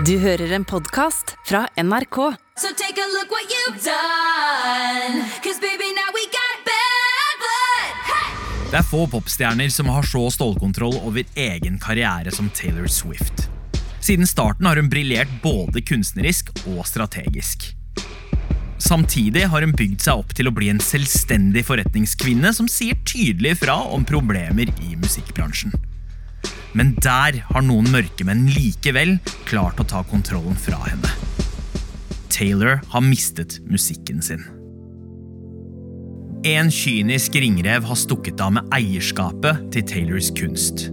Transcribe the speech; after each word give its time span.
Du 0.00 0.14
hører 0.18 0.54
en 0.56 0.64
podkast 0.64 1.34
fra 1.44 1.66
NRK. 1.76 2.16
So 2.56 2.68
take 2.80 2.96
a 2.96 3.08
look 3.12 3.30
what 3.30 3.44
you've 3.52 3.84
done. 3.84 5.20
Cause 5.44 5.60
baby, 5.60 5.92
now 5.92 6.08
we 6.16 6.24
got 6.32 6.56
bad 6.64 7.34
blood. 7.42 7.92
Hey! 8.08 8.70
Det 8.70 8.78
er 8.80 8.88
få 8.88 9.02
popstjerner 9.12 9.68
som 9.68 9.92
har 9.92 10.08
så 10.08 10.24
stålkontroll 10.32 10.96
over 11.04 11.28
egen 11.36 11.76
karriere 11.78 12.32
som 12.32 12.48
Taylor 12.56 12.88
Swift. 12.88 13.50
Siden 14.00 14.26
starten 14.26 14.66
har 14.66 14.80
hun 14.80 14.88
briljert 14.88 15.30
både 15.44 15.84
kunstnerisk 15.84 16.50
og 16.72 16.86
strategisk. 16.88 17.74
Samtidig 18.80 19.44
har 19.52 19.62
hun 19.62 19.76
bygd 19.76 20.08
seg 20.08 20.24
opp 20.24 20.32
til 20.34 20.48
å 20.48 20.56
bli 20.56 20.72
en 20.72 20.80
selvstendig 20.82 21.68
forretningskvinne 21.68 22.56
som 22.56 22.64
sier 22.64 22.96
tydelig 23.04 23.58
fra 23.60 23.76
om 23.92 24.08
problemer 24.08 24.72
i 24.80 24.96
musikkbransjen. 24.96 25.76
Men 26.78 26.94
der 27.04 27.42
har 27.50 27.64
noen 27.66 27.90
mørkemenn 27.92 28.46
likevel 28.54 29.18
klart 29.48 29.80
å 29.82 29.86
ta 29.88 30.00
kontrollen 30.08 30.56
fra 30.56 30.80
henne. 30.86 31.12
Taylor 32.32 32.80
har 32.94 33.04
mistet 33.04 33.58
musikken 33.68 34.22
sin. 34.24 34.44
En 36.48 36.72
kynisk 36.74 37.36
ringrev 37.38 37.84
har 37.86 37.98
stukket 38.00 38.40
av 38.42 38.56
med 38.56 38.72
eierskapet 38.74 39.68
til 39.74 39.84
Taylors 39.86 40.32
kunst. 40.34 40.88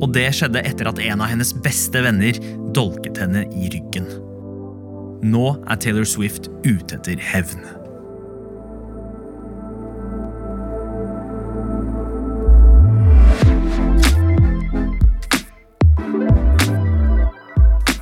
Og 0.00 0.08
det 0.14 0.30
skjedde 0.38 0.62
etter 0.64 0.88
at 0.88 1.02
en 1.04 1.20
av 1.20 1.28
hennes 1.28 1.52
beste 1.66 2.00
venner 2.00 2.38
dolket 2.72 3.20
henne 3.20 3.44
i 3.50 3.68
ryggen. 3.74 4.06
Nå 5.26 5.44
er 5.68 5.82
Taylor 5.82 6.08
Swift 6.08 6.48
ute 6.64 6.96
etter 6.96 7.20
hevn. 7.20 7.60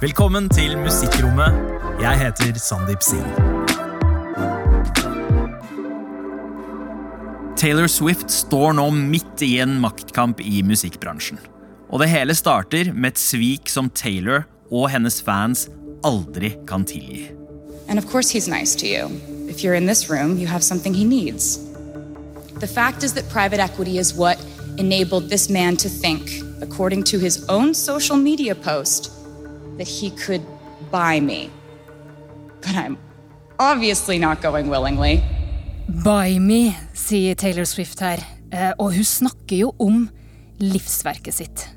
Velkommen 0.09 0.47
til 0.49 0.73
Musikkrommet. 0.81 1.57
Jeg 2.01 2.17
heter 2.17 2.57
Sandeep 2.57 3.03
Singh. 3.05 3.29
Taylor 7.57 7.87
Swift 7.93 8.31
står 8.33 8.73
nå 8.79 8.87
midt 8.95 9.43
i 9.45 9.59
en 9.61 9.75
maktkamp 9.83 10.41
i 10.41 10.63
musikkbransjen. 10.65 11.37
Og 11.93 12.01
det 12.01 12.09
hele 12.09 12.33
starter 12.33 12.89
med 12.95 13.11
et 13.11 13.21
svik 13.21 13.69
som 13.69 13.91
Taylor 13.93 14.47
og 14.71 14.89
hennes 14.95 15.21
fans 15.21 15.67
aldri 16.01 16.55
kan 16.65 16.89
tilgi. 16.89 17.27
And 17.87 18.01
of 18.01 18.09
course, 18.09 18.33
he's 18.33 18.49
nice 18.49 18.75
to 18.81 18.87
you. 18.87 19.13
If 19.51 19.61
you're 19.61 19.77
in 19.77 19.85
this 19.85 20.09
room, 20.09 20.39
you 20.39 20.47
have 20.47 20.65
something 20.65 20.95
he 20.95 21.05
needs. 21.05 21.61
The 22.61 22.73
fact 22.81 23.05
is 23.05 23.13
that 23.13 23.29
private 23.29 23.61
equity 23.61 23.99
is 23.99 24.15
what 24.15 24.41
enabled 24.79 25.29
this 25.29 25.51
man 25.51 25.77
to 25.77 25.89
think, 25.91 26.23
according 26.63 27.05
to 27.13 27.19
his 27.19 27.45
own 27.51 27.75
social 27.75 28.17
media 28.17 28.55
post, 28.55 29.18
that 29.79 29.89
he 29.89 30.11
could 30.11 30.43
buy 30.91 31.21
me. 31.21 31.51
But 32.61 32.77
I'm 32.77 32.99
obviously 33.59 34.19
not 34.19 34.43
going 34.43 34.69
willingly. 34.69 35.23
Buy 36.05 36.39
me, 36.39 36.77
sier 36.93 37.35
Taylor 37.35 37.65
Swift 37.65 38.01
her. 38.01 38.19
Eh, 38.53 38.73
Og 38.79 38.95
hun 38.95 39.05
snakker 39.05 39.57
jo 39.57 39.75
om 39.79 40.09
livsverket 40.61 41.35
sitt. 41.35 41.69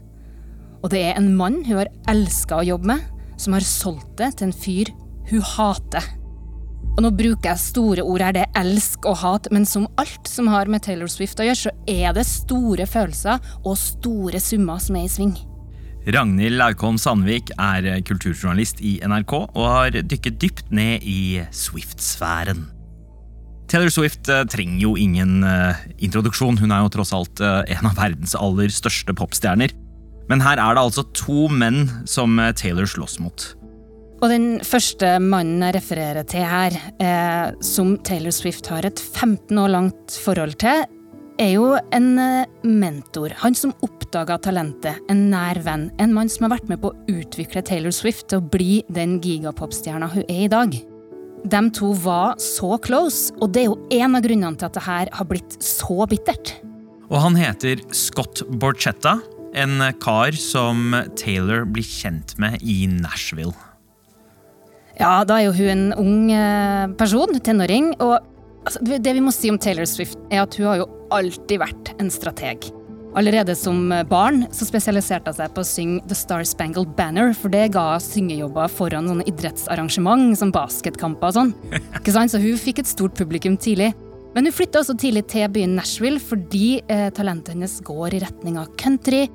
Og 0.83 0.89
det 0.89 1.03
er 1.05 1.17
en 1.17 1.33
mann 1.37 1.63
hun 1.65 1.77
har 1.77 1.91
elska 2.09 2.59
å 2.59 2.65
jobbe 2.65 2.95
med, 2.95 3.05
som 3.37 3.53
har 3.53 3.65
solgt 3.65 4.17
det 4.17 4.33
til 4.37 4.49
en 4.49 4.55
fyr 4.55 4.91
hun 5.29 5.45
hater. 5.45 6.03
Og 6.91 7.03
nå 7.05 7.11
bruker 7.15 7.51
jeg 7.53 7.63
store 7.63 8.03
ord 8.03 8.23
her, 8.25 8.33
det 8.35 8.43
er 8.47 8.63
elsk 8.65 9.05
og 9.07 9.21
hat, 9.21 9.47
men 9.53 9.65
som 9.65 9.87
alt 10.01 10.27
som 10.27 10.49
har 10.51 10.67
med 10.67 10.83
Taylor 10.83 11.07
Swift 11.11 11.39
å 11.39 11.45
gjøre, 11.47 11.69
så 11.69 11.71
er 11.87 12.17
det 12.17 12.25
store 12.27 12.87
følelser 12.89 13.39
og 13.61 13.77
store 13.79 14.41
summer 14.43 14.81
som 14.83 14.97
er 14.99 15.07
i 15.07 15.11
sving. 15.13 15.37
Ragnhild 16.09 16.57
Laukholm 16.57 16.97
Sandvik 16.97 17.51
er 17.61 17.85
kulturjournalist 18.07 18.81
i 18.81 18.95
NRK 19.05 19.35
og 19.37 19.65
har 19.69 19.97
dykket 20.01 20.39
dypt 20.41 20.71
ned 20.73 21.05
i 21.05 21.43
Swift-sfæren. 21.53 22.65
Taylor 23.71 23.93
Swift 23.93 24.27
eh, 24.27 24.43
trenger 24.51 24.81
jo 24.81 24.95
ingen 24.99 25.45
eh, 25.47 25.77
introduksjon, 26.03 26.57
hun 26.59 26.73
er 26.73 26.81
jo 26.83 26.91
tross 26.97 27.13
alt 27.15 27.39
eh, 27.39 27.61
en 27.77 27.87
av 27.87 27.95
verdens 27.95 28.33
aller 28.35 28.73
største 28.73 29.15
popstjerner. 29.15 29.71
Men 30.27 30.43
her 30.43 30.59
er 30.59 30.75
det 30.75 30.83
altså 30.83 31.05
to 31.15 31.45
menn 31.53 31.85
som 32.09 32.35
Taylor 32.57 32.89
slåss 32.89 33.19
mot. 33.23 33.45
Og 34.21 34.29
den 34.29 34.59
første 34.61 35.15
mannen 35.23 35.63
jeg 35.65 35.79
refererer 35.79 36.25
til 36.29 36.45
her, 36.45 36.75
eh, 37.01 37.53
som 37.65 37.95
Taylor 38.05 38.33
Swift 38.35 38.69
har 38.69 38.85
et 38.85 39.01
15 39.01 39.57
år 39.57 39.71
langt 39.73 40.17
forhold 40.25 40.59
til, 40.61 40.83
er 41.41 41.55
jo 41.55 41.65
en 41.95 42.11
eh, 42.21 42.49
mentor. 42.67 43.33
Han 43.41 43.55
som 43.57 43.73
oppdaga 43.85 44.37
talentet, 44.43 44.99
en 45.11 45.27
nær 45.31 45.59
venn. 45.65 45.89
En 46.01 46.13
mann 46.15 46.29
som 46.29 46.45
har 46.45 46.57
vært 46.57 46.69
med 46.69 46.81
på 46.83 46.91
å 46.91 47.11
utvikle 47.11 47.63
Taylor 47.65 47.93
Swift 47.95 48.29
til 48.29 48.41
å 48.41 48.47
bli 48.53 48.81
den 48.93 49.17
gigapopstjerna 49.23 50.11
hun 50.13 50.25
er 50.27 50.45
i 50.45 50.51
dag. 50.51 50.77
De 51.41 51.61
to 51.73 51.91
var 52.03 52.37
så 52.41 52.75
close, 52.83 53.33
og 53.41 53.55
det 53.55 53.63
er 53.63 53.71
jo 53.71 53.79
en 53.97 54.17
av 54.19 54.25
grunnene 54.25 54.59
til 54.59 54.69
at 54.69 54.77
det 54.77 54.85
her 54.85 55.11
har 55.17 55.29
blitt 55.29 55.57
så 55.65 56.05
bittert. 56.09 56.53
Og 57.09 57.17
han 57.23 57.35
heter 57.39 57.81
Scott 57.97 58.43
Borchetta, 58.61 59.17
en 59.57 59.81
kar 59.99 60.37
som 60.37 60.93
Taylor 61.19 61.65
blir 61.67 61.83
kjent 61.83 62.37
med 62.39 62.61
i 62.61 62.85
Nashville. 62.87 63.55
Ja, 65.01 65.23
da 65.25 65.39
er 65.39 65.49
jo 65.49 65.57
hun 65.57 65.71
en 65.73 65.91
ung 65.97 66.31
eh, 66.35 66.87
person, 66.99 67.33
tenåring, 67.41 67.95
og 67.97 68.19
altså, 68.67 68.85
det 68.85 69.01
det 69.07 69.17
vi 69.17 69.25
må 69.25 69.33
si 69.33 69.49
om 69.49 69.57
Taylor 69.59 69.89
Swift, 69.89 70.19
er 70.29 70.45
at 70.45 70.55
hun 70.59 70.69
har 70.69 70.83
jo 70.83 70.91
alltid 71.13 71.61
vært 71.61 71.91
en 72.01 72.11
strateg. 72.13 72.69
Allerede 73.19 73.55
som 73.59 73.89
barn 74.07 74.45
så 74.55 74.63
spesialiserte 74.63 75.33
hun 75.33 75.35
seg 75.35 75.51
på 75.51 75.63
å 75.63 75.67
synge 75.67 76.05
The 76.07 76.15
Star 76.15 76.45
Spangled 76.47 76.93
Banner, 76.95 77.33
for 77.35 77.51
det 77.51 77.73
ga 77.75 77.97
syngejobber 77.99 78.71
foran 78.71 79.09
sånne 79.11 79.27
idrettsarrangement 79.27 80.37
som 80.39 80.53
basketkamper 80.55 81.27
og 81.27 81.35
sånn. 81.35 81.51
Ikke 81.99 82.15
sant? 82.15 82.31
Så 82.31 82.39
hun 82.39 82.59
fikk 82.59 82.79
et 82.83 82.91
stort 82.91 83.17
publikum 83.19 83.59
tidlig. 83.59 83.91
Men 84.31 84.47
hun 84.47 84.55
flytta 84.55 84.79
også 84.79 84.95
tidlig 84.95 85.25
til 85.31 85.49
byen 85.51 85.75
Nashville 85.75 86.21
fordi 86.23 86.79
eh, 86.87 87.09
talentet 87.15 87.57
hennes 87.57 87.73
går 87.83 88.15
i 88.15 88.21
retning 88.23 88.61
av 88.61 88.71
country. 88.79 89.25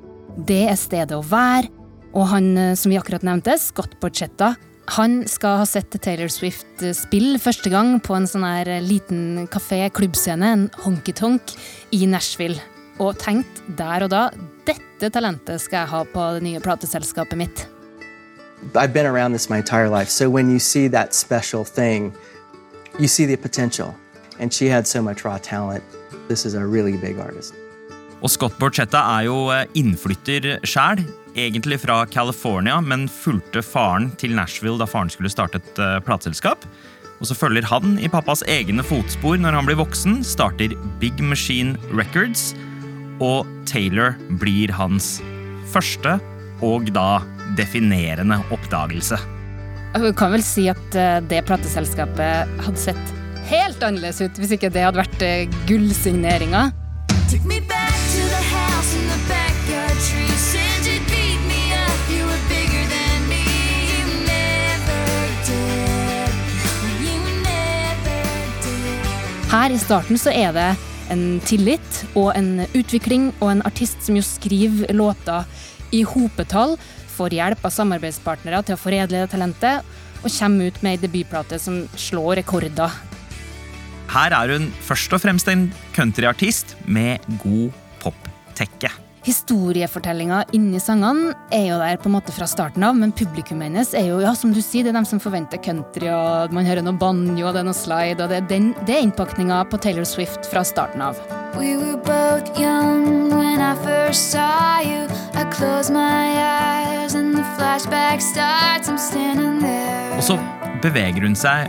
Det 0.49 0.63
er 0.71 0.79
stedet 0.79 1.13
å 1.13 1.25
være. 1.25 1.69
Og 2.17 2.25
han 2.31 2.49
eh, 2.57 2.73
som 2.79 2.89
vi 2.89 2.97
akkurat 2.97 3.25
nevnte, 3.25 3.59
Scott 3.61 3.93
Borchetta, 4.01 4.55
han 4.87 5.19
skal 5.27 5.59
ha 5.61 5.65
sett 5.67 5.95
Taylor 6.01 6.29
Swift 6.31 6.81
eh, 6.81 6.95
spille 6.95 7.39
første 7.43 7.71
gang 7.71 7.97
på 8.03 8.15
en 8.15 8.27
sånn 8.29 8.45
her 8.47 8.69
eh, 8.71 8.83
liten 8.83 9.47
kafé-klubbscene, 9.51 10.51
en 10.55 10.67
honky-tonk, 10.85 11.55
i 11.91 12.05
Nashville. 12.07 12.61
Og 13.03 13.17
tenkt 13.21 13.61
der 13.77 14.07
og 14.07 14.13
da 14.13 14.29
dette 14.67 15.11
talentet 15.13 15.61
skal 15.61 15.83
jeg 15.83 15.91
ha 15.91 16.03
på 16.13 16.29
det 16.37 16.45
nye 16.47 16.61
plateselskapet 16.63 17.37
mitt. 17.37 17.67
I've 18.73 18.93
been 18.93 19.05
around 19.05 19.33
this 19.33 19.49
my 19.49 19.57
entire 19.57 19.89
life. 19.89 20.09
So 20.09 20.29
when 20.29 20.49
you 20.49 20.59
see 20.59 20.87
that 20.89 21.13
special 21.13 21.63
thing, 21.63 22.13
you 22.97 23.07
see 23.07 23.25
the 23.25 23.37
potential. 23.37 23.93
And 24.39 24.53
she 24.53 24.67
had 24.67 24.87
so 24.87 25.01
much 25.01 25.23
raw 25.25 25.37
talent. 25.37 25.83
This 26.27 26.45
is 26.45 26.55
a 26.55 26.65
really 26.65 26.97
big 26.97 27.19
artist. 27.19 27.53
Og 28.21 28.31
Scott 28.33 28.55
Borchetta 28.57 28.97
er 28.97 29.27
jo 29.27 29.35
eh, 29.53 29.67
innflytter 29.77 30.57
sjæl, 30.65 31.03
egentlig 31.37 31.79
fra 31.83 32.01
California, 32.09 32.79
men 32.81 33.07
fulgte 33.11 33.61
faren 33.65 34.09
til 34.19 34.35
Nashville 34.37 34.79
da 34.81 34.87
faren 34.89 35.11
skulle 35.13 35.31
starte 35.31 35.61
et 35.61 35.81
uh, 35.81 35.97
plateselskap. 36.05 36.65
Og 37.17 37.29
så 37.29 37.37
følger 37.37 37.65
han 37.65 37.97
i 38.01 38.09
pappas 38.11 38.43
egne 38.49 38.85
fotspor 38.85 39.39
når 39.41 39.57
han 39.57 39.69
blir 39.69 39.79
voksen, 39.79 40.19
starter 40.25 40.75
Big 41.01 41.17
Machine 41.23 41.77
Records, 41.93 42.51
og 43.23 43.47
Taylor 43.69 44.13
blir 44.41 44.73
hans 44.77 45.17
første 45.73 46.17
og 46.65 46.91
da 46.93 47.23
definerende 47.57 48.37
oppdagelse. 48.53 49.17
Jeg 49.97 50.13
kan 50.19 50.33
vel 50.33 50.43
si 50.45 50.67
at 50.69 50.97
eh, 50.99 51.17
det 51.25 51.41
plateselskapet 51.47 52.59
hadde 52.65 52.81
sett 52.81 53.13
helt 53.49 53.81
annerledes 53.81 54.21
ut 54.21 54.37
hvis 54.37 54.53
ikke 54.57 54.69
det 54.73 54.85
hadde 54.85 55.01
vært 55.01 55.25
eh, 55.25 55.57
gullsigneringa. 55.69 56.67
Took 57.31 57.49
me 57.49 57.61
back 57.65 57.97
to 58.13 58.29
the 58.29 58.43
house 58.53 58.93
in 58.93 59.09
the 59.09 59.17
backyard 59.25 59.36
Her 69.47 69.71
i 69.71 69.77
starten 69.79 70.19
så 70.19 70.27
er 70.35 70.51
det 70.51 70.67
en 71.13 71.37
tillit 71.47 72.01
og 72.19 72.33
en 72.35 72.65
utvikling 72.75 73.29
og 73.37 73.53
en 73.53 73.61
artist 73.63 74.01
som 74.03 74.17
jo 74.19 74.23
skriver 74.25 74.91
låter 74.91 75.47
i 75.95 76.01
hopetall, 76.03 76.75
får 77.15 77.37
hjelp 77.37 77.63
av 77.63 77.71
samarbeidspartnere 77.71 78.59
til 78.67 78.75
å 78.75 78.81
foredle 78.81 79.23
talentet, 79.31 79.87
og 80.19 80.33
kommer 80.35 80.67
ut 80.67 80.83
med 80.83 80.97
ei 80.97 81.01
debutplate 81.05 81.61
som 81.63 81.85
slår 81.95 82.41
rekorder. 82.41 82.91
Her 84.11 84.35
er 84.35 84.57
hun 84.57 84.67
først 84.83 85.15
og 85.15 85.23
fremst 85.23 85.47
en 85.47 85.69
countryartist 85.95 86.75
med 86.83 87.23
god 87.39 87.71
poptekke. 88.03 88.91
Historiefortellinga 89.27 90.45
inni 90.55 90.79
sangene 90.79 91.33
er 91.51 91.65
jo 91.65 91.77
der 91.81 91.97
på 91.99 92.07
en 92.07 92.13
måte 92.13 92.31
fra 92.31 92.45
starten 92.47 92.85
av, 92.87 92.95
men 92.95 93.11
publikum 93.11 93.59
hennes 93.59 93.89
er 93.97 94.05
jo, 94.07 94.21
ja, 94.23 94.31
som 94.39 94.53
du 94.55 94.61
sier, 94.63 94.85
det 94.85 94.93
er 94.93 94.95
dem 95.01 95.07
som 95.09 95.19
forventer 95.19 95.59
country, 95.59 96.07
og 96.07 96.53
man 96.55 96.63
hører 96.63 96.85
noe 96.85 96.95
banjo, 96.95 97.49
og 97.49 97.51
det 97.51 97.59
er 97.59 97.67
noe 97.67 97.75
slide, 97.75 98.21
og 98.23 98.31
det 98.31 98.37
er, 98.39 98.45
den, 98.47 98.69
det 98.87 98.95
er 98.95 99.03
innpakninga 99.03 99.59
på 99.67 99.81
Taylor 99.83 100.07
Swift 100.07 100.47
fra 100.47 100.63
starten 100.63 101.03
av. 101.03 101.19
We 101.59 101.75
were 101.75 101.99
both 102.07 102.55
young 102.55 103.35
when 103.35 103.59
I 103.59 103.75
first 103.83 104.31
saw 104.31 104.79
you. 104.79 105.11
I 105.35 105.43
close 105.51 105.91
my 105.91 106.31
eyes 106.39 107.13
and 107.13 107.35
the 107.35 107.43
flashback 107.59 108.23
starts, 108.23 108.87
I'm 108.87 108.95
standing 108.95 109.59
there. 109.59 110.15
Og 110.15 110.23
så 110.23 110.39
beveger 110.79 111.27
hun 111.27 111.35
seg 111.35 111.67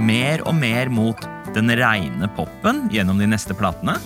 mer 0.00 0.40
og 0.48 0.56
mer 0.56 0.88
mot 0.88 1.20
den 1.52 1.68
reine 1.68 2.32
popen 2.32 2.86
gjennom 2.88 3.20
de 3.20 3.28
neste 3.28 3.52
platene. 3.52 4.00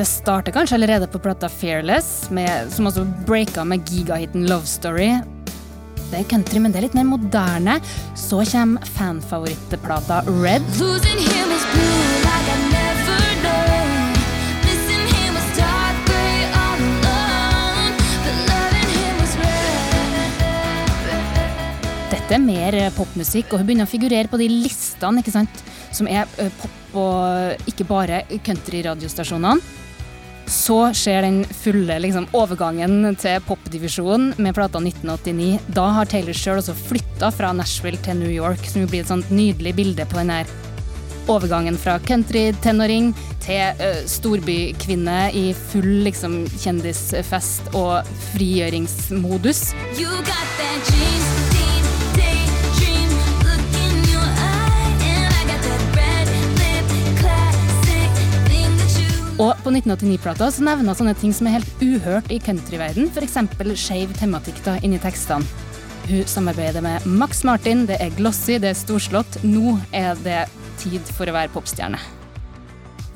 Det 0.00 0.06
starter 0.08 0.52
kanskje 0.52 0.74
allerede 0.78 1.06
på 1.12 1.18
plata 1.20 1.48
Fearless, 1.48 2.30
med, 2.30 2.70
som 2.72 2.86
også 2.88 3.02
breaka 3.28 3.64
med 3.68 3.82
gigahiten 3.84 4.46
Love 4.48 4.64
Story. 4.64 5.10
Det 6.08 6.22
er 6.22 6.28
country, 6.30 6.56
men 6.56 6.72
det 6.72 6.78
er 6.80 6.86
litt 6.86 6.94
mer 6.96 7.04
moderne. 7.04 7.74
Så 8.16 8.40
kommer 8.48 8.80
fanfavorittplata 8.96 10.22
Red. 10.24 10.64
Dette 22.08 22.38
er 22.38 22.40
mer 22.40 22.78
eh, 22.86 22.88
popmusikk, 22.96 23.52
og 23.52 23.60
hun 23.60 23.68
begynner 23.68 23.84
å 23.84 23.92
figurere 23.92 24.32
på 24.32 24.40
de 24.40 24.48
listene 24.48 25.20
ikke 25.20 25.36
sant? 25.36 25.62
som 25.92 26.08
er 26.08 26.24
eh, 26.38 26.48
pop 26.56 26.96
og 27.00 27.68
ikke 27.70 27.86
bare 27.86 28.24
countryradiostasjonene. 28.46 29.76
Så 30.50 30.94
skjer 30.98 31.22
den 31.22 31.44
fulle 31.44 31.98
liksom, 32.02 32.26
overgangen 32.34 33.14
til 33.22 33.38
popdivisjonen 33.46 34.32
med 34.42 34.56
plata 34.56 34.80
1989. 34.82 35.60
Da 35.76 35.84
har 35.94 36.10
Taylor 36.10 36.34
sjøl 36.34 36.58
også 36.58 36.74
flytta 36.74 37.30
fra 37.34 37.52
Nashville 37.54 38.00
til 38.02 38.18
New 38.18 38.32
York, 38.32 38.66
som 38.66 38.88
blir 38.90 39.04
et 39.04 39.12
sånt 39.12 39.30
nydelig 39.30 39.76
bilde 39.78 40.06
på 40.10 40.18
den 40.18 40.34
her 40.34 40.50
overgangen 41.30 41.78
fra 41.78 42.00
country-tenåring 42.02 43.12
til 43.44 43.78
uh, 43.78 44.00
storbykvinne 44.10 45.20
i 45.38 45.52
full 45.54 46.02
liksom, 46.08 46.42
kjendisfest 46.58 47.70
og 47.78 48.10
frigjøringsmodus. 48.32 49.70
You 50.00 50.10
got 50.26 50.58
that 50.58 51.49
Og 59.40 59.56
på 59.64 59.72
1989-plata 59.72 60.50
så 60.52 60.64
nevner 60.66 60.96
sånne 60.96 61.14
ting 61.16 61.32
som 61.32 61.48
er 61.48 61.56
helt 61.56 61.80
uhørt 61.80 62.28
i 62.28 62.36
countryverden, 62.44 63.08
f.eks. 63.08 63.38
skeiv 63.80 64.12
tematikk 64.18 64.60
da 64.66 64.76
inni 64.84 65.00
tekstene. 65.00 65.46
Hun 66.10 66.26
samarbeider 66.28 66.84
med 66.84 67.04
Max 67.08 67.44
Martin, 67.46 67.86
det 67.88 67.96
er 68.02 68.12
glossy, 68.18 68.58
det 68.60 68.72
er 68.72 68.76
storslått. 68.76 69.38
Nå 69.46 69.78
er 69.96 70.18
det 70.24 70.42
tid 70.80 71.04
for 71.16 71.30
å 71.30 71.36
være 71.36 71.52
popstjerne. 71.54 72.00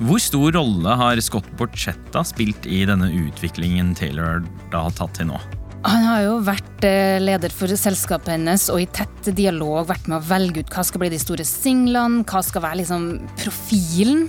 Hvor 0.01 0.19
stor 0.19 0.55
rolle 0.57 0.95
har 0.99 1.19
Scott 1.23 1.47
Borchetta 1.59 2.23
spilt 2.27 2.65
i 2.67 2.81
denne 2.89 3.07
utviklingen 3.15 3.93
Taylor 3.95 4.41
da 4.73 4.85
har 4.87 4.95
tatt 4.97 5.13
til 5.19 5.29
nå? 5.29 5.37
Han 5.85 6.07
har 6.07 6.23
jo 6.25 6.39
vært 6.41 6.87
eh, 6.87 7.19
leder 7.21 7.53
for 7.53 7.69
selskapet 7.77 8.33
hennes 8.33 8.65
og 8.73 8.81
i 8.81 8.87
tett 8.89 9.29
dialog 9.37 9.85
vært 9.91 10.09
med 10.09 10.17
å 10.17 10.25
velge 10.25 10.63
ut 10.63 10.73
hva 10.73 10.83
skal 10.87 11.03
bli 11.03 11.11
de 11.13 11.21
store 11.21 11.45
singlene, 11.45 12.25
hva 12.25 12.41
skal 12.43 12.65
være 12.65 12.81
liksom 12.81 13.05
profilen. 13.37 14.25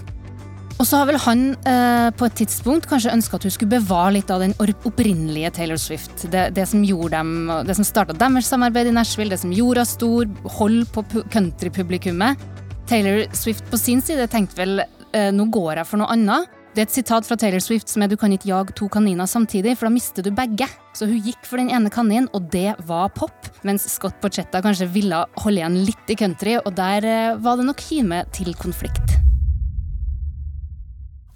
Og 0.77 0.85
så 0.85 0.99
har 1.01 1.07
vel 1.09 1.17
han 1.25 1.45
eh, 1.65 2.11
på 2.13 2.27
et 2.29 2.35
tidspunkt 2.37 2.85
kanskje 2.91 3.15
ønska 3.15 3.39
at 3.39 3.47
hun 3.47 3.53
skulle 3.55 3.79
bevare 3.79 4.13
litt 4.19 4.29
av 4.33 4.43
den 4.45 4.53
opprinnelige 4.61 5.55
Taylor 5.57 5.81
Swift. 5.81 6.27
Det, 6.33 6.51
det 6.57 6.67
som 6.69 6.83
gjorde 6.85 7.17
dem, 7.17 7.31
det 7.65 7.79
som 7.79 7.87
starta 7.87 8.13
deres 8.17 8.51
samarbeid 8.53 8.91
i 8.91 8.93
Nashville, 8.93 9.33
det 9.33 9.41
som 9.41 9.55
gjorde 9.57 9.81
henne 9.81 9.95
stor, 9.95 10.29
hold 10.59 10.85
på 10.93 11.05
pu- 11.09 11.25
countrypublikummet. 11.33 12.45
Taylor 12.87 13.25
Swift 13.35 13.65
på 13.73 13.81
sin 13.81 14.05
side 14.05 14.29
tenkte 14.31 14.61
vel 14.61 14.85
eh, 14.85 15.33
nå 15.33 15.49
går 15.55 15.81
jeg 15.81 15.89
for 15.89 16.03
noe 16.03 16.13
annet. 16.13 16.53
Det 16.77 16.83
er 16.85 16.91
et 16.91 16.99
sitat 16.99 17.25
fra 17.25 17.39
Taylor 17.41 17.63
Swift 17.65 17.89
som 17.89 18.05
er 18.05 18.13
du 18.13 18.19
kan 18.21 18.35
ikke 18.37 18.51
jage 18.51 18.77
to 18.77 18.85
kaniner 18.93 19.25
samtidig, 19.25 19.79
for 19.81 19.89
da 19.89 19.95
mister 19.97 20.27
du 20.27 20.29
begge. 20.37 20.69
Så 20.93 21.09
hun 21.09 21.23
gikk 21.25 21.41
for 21.49 21.57
den 21.57 21.73
ene 21.73 21.89
kaninen, 21.89 22.29
og 22.37 22.51
det 22.53 22.75
var 22.85 23.09
pop. 23.17 23.49
Mens 23.65 23.89
Scott 23.89 24.21
Borchetta 24.21 24.61
kanskje 24.61 24.93
ville 24.93 25.25
holde 25.41 25.63
igjen 25.63 25.81
litt 25.89 26.13
i 26.13 26.21
country, 26.21 26.59
og 26.61 26.77
der 26.77 27.09
eh, 27.09 27.39
var 27.41 27.57
det 27.57 27.71
nok 27.73 27.81
kime 27.81 28.27
til 28.37 28.53
konflikt. 28.61 29.17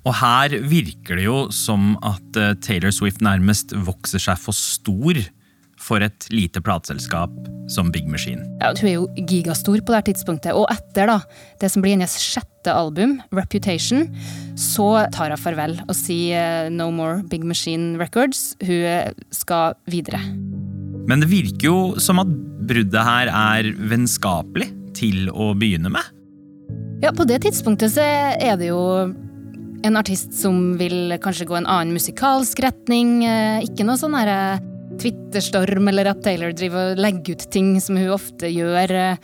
Og 0.09 0.17
her 0.17 0.55
virker 0.65 1.19
det 1.19 1.27
jo 1.27 1.41
som 1.53 1.93
at 2.07 2.39
eh, 2.41 2.55
Taylor 2.65 2.95
Swift 2.95 3.21
nærmest 3.25 3.75
vokser 3.87 4.23
seg 4.23 4.41
for 4.41 4.57
stor 4.57 5.21
for 5.81 6.05
et 6.05 6.27
lite 6.33 6.61
plateselskap 6.61 7.33
som 7.73 7.89
Big 7.93 8.09
Machine. 8.11 8.45
Ja, 8.61 8.73
hun 8.77 8.89
er 8.89 8.97
jo 8.99 9.07
gigastor 9.29 9.81
på 9.81 9.93
det 9.93 10.01
her 10.01 10.07
tidspunktet, 10.11 10.53
og 10.57 10.69
etter 10.73 11.09
da, 11.09 11.19
det 11.63 11.71
som 11.73 11.85
blir 11.85 11.97
hennes 11.97 12.17
sjette 12.21 12.73
album, 12.73 13.19
Reputation, 13.33 14.05
så 14.61 15.07
tar 15.15 15.33
hun 15.33 15.41
farvel 15.41 15.79
og 15.87 15.95
sier 15.97 16.67
eh, 16.67 16.73
no 16.73 16.91
more 16.93 17.23
Big 17.31 17.47
Machine 17.47 17.97
Records. 18.01 18.55
Hun 18.61 18.85
eh, 18.89 19.13
skal 19.35 19.77
videre. 19.91 20.21
Men 21.09 21.25
det 21.25 21.31
virker 21.31 21.71
jo 21.71 21.79
som 22.03 22.21
at 22.23 22.29
bruddet 22.71 23.01
her 23.07 23.33
er 23.33 23.73
vennskapelig 23.91 24.69
til 24.97 25.31
å 25.33 25.53
begynne 25.59 25.93
med. 25.93 26.17
Ja, 27.01 27.15
på 27.17 27.25
det 27.25 27.41
tidspunktet 27.47 27.95
så 27.95 28.05
er 28.05 28.59
det 28.61 28.69
jo 28.69 28.81
en 29.87 29.97
artist 29.97 30.35
som 30.37 30.75
vil 30.81 31.15
kanskje 31.23 31.47
gå 31.49 31.57
en 31.57 31.69
annen 31.69 31.95
musikalsk 31.97 32.61
retning. 32.65 33.25
eh, 33.25 33.65
Ikke 33.65 33.87
noe 33.87 33.97
sånn 34.01 34.17
herre 34.19 34.61
Twitterstorm 35.01 35.89
eller 35.89 36.11
at 36.13 36.23
Taylor 36.23 36.53
driver 36.53 36.93
og 36.93 37.01
legger 37.01 37.39
ut 37.39 37.51
ting 37.51 37.79
som 37.81 37.97
hun 37.97 38.11
ofte 38.13 38.51
gjør 38.53 38.91
eh, 38.91 39.17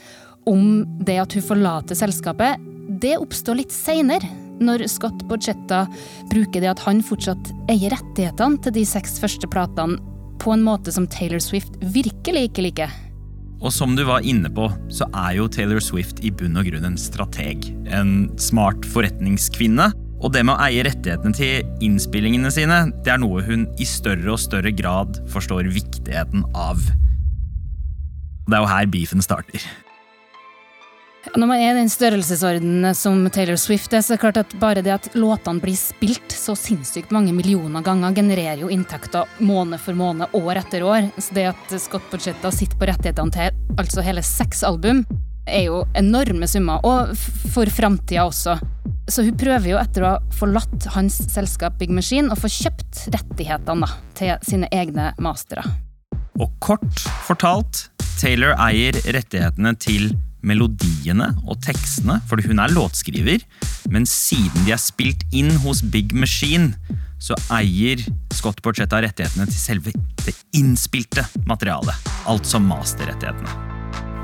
om 0.46 0.84
det 1.04 1.18
at 1.20 1.36
hun 1.36 1.42
forlater 1.42 1.98
selskapet. 1.98 2.60
Det 3.02 3.16
oppstår 3.18 3.58
litt 3.60 3.74
seinere, 3.74 4.24
når 4.56 4.86
Scott 4.88 5.26
Borchetta 5.28 5.82
bruker 6.30 6.62
det 6.62 6.70
at 6.70 6.84
han 6.86 7.02
fortsatt 7.04 7.50
eier 7.68 7.92
rettighetene 7.92 8.62
til 8.64 8.72
de 8.78 8.84
seks 8.88 9.18
første 9.20 9.50
platene 9.52 9.98
på 10.40 10.54
en 10.54 10.62
måte 10.64 10.92
som 10.94 11.08
Taylor 11.10 11.42
Swift 11.42 11.74
virkelig 11.82 12.48
ikke 12.48 12.64
liker. 12.64 12.94
Og 13.60 13.72
som 13.72 13.96
du 13.96 14.04
var 14.04 14.24
inne 14.24 14.48
på, 14.52 14.68
så 14.92 15.08
er 15.16 15.36
jo 15.38 15.48
Taylor 15.48 15.80
Swift 15.80 16.22
i 16.24 16.30
bunn 16.30 16.56
og 16.60 16.68
grunn 16.68 16.84
en 16.88 16.98
strateg. 17.00 17.68
En 17.88 18.30
smart 18.40 18.84
forretningskvinne. 18.92 19.90
Og 20.24 20.32
det 20.32 20.42
med 20.46 20.56
å 20.56 20.62
eie 20.64 20.84
rettighetene 20.86 21.36
til 21.36 21.82
innspillingene 21.84 22.50
sine, 22.52 22.86
det 23.04 23.12
er 23.12 23.20
noe 23.20 23.44
hun 23.44 23.66
i 23.76 23.88
større 23.88 24.32
og 24.32 24.40
større 24.40 24.72
grad 24.72 25.18
forstår 25.32 25.68
viktigheten 25.74 26.46
av. 26.56 26.80
Det 28.46 28.56
er 28.56 28.62
jo 28.62 28.70
her 28.70 28.88
beefen 28.88 29.24
starter. 29.24 29.64
Når 31.34 31.48
man 31.50 31.58
er 31.58 31.72
i 31.72 31.78
den 31.80 31.90
størrelsesordenen 31.90 32.94
som 32.94 33.24
Taylor 33.34 33.58
Swift 33.58 33.92
er, 33.92 34.04
så 34.04 34.14
er 34.14 34.16
det 34.16 34.22
klart 34.22 34.38
at 34.40 34.54
bare 34.62 34.82
det 34.84 34.92
at 34.94 35.08
låtene 35.18 35.60
blir 35.60 35.74
spilt 35.76 36.32
så 36.32 36.54
sinnssykt 36.56 37.10
mange 37.12 37.34
millioner 37.34 37.82
ganger, 37.84 38.14
genererer 38.14 38.62
jo 38.62 38.70
inntekter 38.72 39.26
måned 39.42 39.82
for 39.82 39.98
måned, 39.98 40.30
år 40.38 40.62
etter 40.62 40.86
år. 40.86 41.10
Så 41.18 41.34
det 41.36 41.48
at 41.50 41.76
Scott 41.82 42.06
Budsjetta 42.12 42.52
sitter 42.54 42.78
på 42.78 42.88
rettighetene 42.92 43.34
til 43.34 43.76
altså 43.76 44.06
hele 44.06 44.22
seks 44.24 44.62
album, 44.64 45.02
er 45.46 45.68
jo 45.68 45.82
enorme 45.98 46.48
summer. 46.50 46.82
Og 46.86 47.14
for 47.54 47.70
framtida 47.72 48.26
også. 48.26 48.58
Så 49.06 49.22
hun 49.22 49.36
prøver 49.38 49.70
jo 49.70 49.78
etter 49.80 50.02
å 50.02 50.12
ha 50.16 50.34
forlatt 50.34 50.88
hans 50.96 51.20
selskap 51.30 51.78
Big 51.80 51.92
Machine, 51.94 52.32
å 52.32 52.38
få 52.38 52.50
kjøpt 52.50 53.06
rettighetene 53.14 53.86
da, 53.86 53.90
til 54.18 54.32
sine 54.46 54.70
egne 54.74 55.12
mastere. 55.22 55.62
Og 56.42 56.50
kort 56.60 57.04
fortalt, 57.24 57.86
Taylor 58.18 58.56
eier 58.66 58.96
rettighetene 59.14 59.76
til 59.78 60.10
melodiene 60.46 61.30
og 61.46 61.60
tekstene, 61.64 62.18
fordi 62.30 62.50
hun 62.50 62.62
er 62.62 62.74
låtskriver, 62.74 63.44
men 63.92 64.06
siden 64.10 64.66
de 64.66 64.74
er 64.74 64.82
spilt 64.82 65.24
inn 65.34 65.52
hos 65.64 65.82
Big 65.82 66.14
Machine, 66.16 66.74
så 67.22 67.38
eier 67.56 68.02
Scott 68.36 68.60
Borchetta 68.64 69.00
rettighetene 69.02 69.48
til 69.48 69.60
selve 69.60 69.94
det 70.26 70.36
innspilte 70.58 71.24
materialet, 71.48 72.12
altså 72.28 72.60
masterrettighetene. 72.62 73.65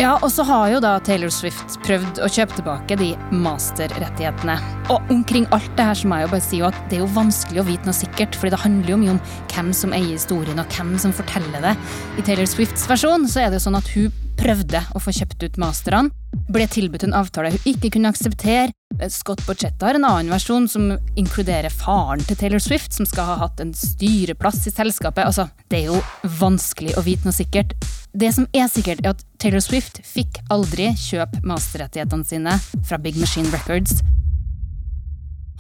Ja, 0.01 0.15
og 0.25 0.31
så 0.33 0.45
har 0.49 0.71
jo 0.73 0.79
da 0.81 0.95
Taylor 1.05 1.31
Swift 1.31 1.75
prøvd 1.85 2.23
å 2.25 2.29
kjøpe 2.33 2.57
tilbake 2.57 2.97
de 2.97 3.11
masterrettighetene. 3.45 4.55
Og 4.95 5.13
omkring 5.13 5.45
alt 5.53 5.69
det 5.77 5.85
her 5.85 5.99
så 5.99 6.09
må 6.09 6.19
jeg 6.19 6.27
jo 6.27 6.33
bare 6.33 6.47
si 6.47 6.61
at 6.65 6.79
det 6.89 6.97
er 6.97 7.03
jo 7.05 7.11
vanskelig 7.13 7.61
å 7.61 7.67
vite 7.69 7.89
noe 7.89 7.99
sikkert, 7.99 8.39
fordi 8.39 8.55
det 8.55 8.63
handler 8.65 8.95
jo 8.95 8.99
mye 9.03 9.15
om 9.19 9.21
hvem 9.53 9.71
som 9.77 9.93
eier 9.93 10.15
historien, 10.15 10.59
og 10.63 10.75
hvem 10.79 10.97
som 11.03 11.13
forteller 11.15 11.69
det. 11.69 11.77
I 12.17 12.25
Taylor 12.25 12.49
Swifts 12.49 12.89
versjon 12.89 13.29
så 13.29 13.45
er 13.45 13.53
det 13.53 13.61
jo 13.61 13.67
sånn 13.69 13.79
at 13.83 13.93
hun 13.93 14.11
prøvde 14.41 14.81
å 14.97 15.03
få 15.03 15.13
kjøpt 15.15 15.45
ut 15.45 15.61
masterne, 15.61 16.11
ble 16.53 16.65
tilbudt 16.73 17.05
en 17.07 17.17
avtale 17.17 17.53
hun 17.53 17.69
ikke 17.69 17.93
kunne 17.93 18.11
akseptere. 18.11 18.73
Scott 19.13 19.45
Borchetta 19.47 19.91
har 19.91 20.01
en 20.01 20.09
annen 20.09 20.33
versjon 20.33 20.67
som 20.73 20.95
inkluderer 21.21 21.73
faren 21.73 22.25
til 22.27 22.41
Taylor 22.41 22.65
Swift, 22.65 22.97
som 22.97 23.09
skal 23.09 23.29
ha 23.29 23.41
hatt 23.45 23.61
en 23.61 23.77
styreplass 23.77 24.65
i 24.67 24.73
selskapet. 24.73 25.29
Altså, 25.29 25.51
det 25.69 25.85
er 25.85 25.93
jo 25.93 26.01
vanskelig 26.41 26.97
å 26.97 27.05
vite 27.05 27.29
noe 27.29 27.37
sikkert. 27.37 27.77
Det 28.13 28.29
som 28.35 28.45
er 28.53 28.69
sikkert, 28.69 29.01
er 29.01 29.15
at 29.15 29.23
Taylor 29.41 29.63
Swift 29.65 30.03
fikk 30.05 30.43
aldri 30.53 30.91
kjøpe 31.01 31.41
masterrettighetene 31.49 32.29
sine 32.29 32.57
fra 32.85 32.99
Big 33.01 33.17
Machine 33.17 33.49
Records. 33.55 34.03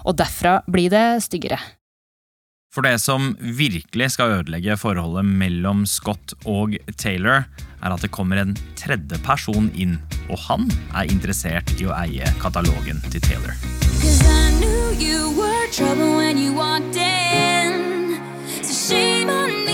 Og 0.04 0.18
derfra 0.18 0.59
blir 0.68 0.92
det 0.92 1.23
styggere. 1.25 1.56
For 2.73 2.85
det 2.85 2.99
som 3.00 3.35
virkelig 3.40 4.14
skal 4.14 4.38
ødelegge 4.38 4.78
forholdet 4.80 5.28
mellom 5.28 5.85
Scott 5.88 6.32
og 6.49 6.76
Taylor, 6.97 7.44
er 7.82 7.92
at 7.92 8.04
det 8.04 8.12
kommer 8.12 8.40
en 8.40 8.54
tredje 8.80 9.18
person 9.25 9.68
inn, 9.76 9.99
og 10.28 10.40
han 10.49 10.68
er 10.97 11.12
interessert 11.12 11.73
i 11.80 11.88
å 11.88 11.97
eie 11.97 12.28
katalogen 12.40 13.00
til 13.12 13.21
Taylor. 13.21 13.56
Cause 14.00 14.25
I 14.25 14.56
knew 14.61 14.92
you 15.00 15.30
were 15.37 15.68
trouble 15.73 16.16
when 16.16 16.38
you 16.38 16.52
walked 16.52 16.97
in. 16.97 18.16
So 18.62 18.73
shame 18.73 19.28
on 19.28 19.64
me. 19.64 19.72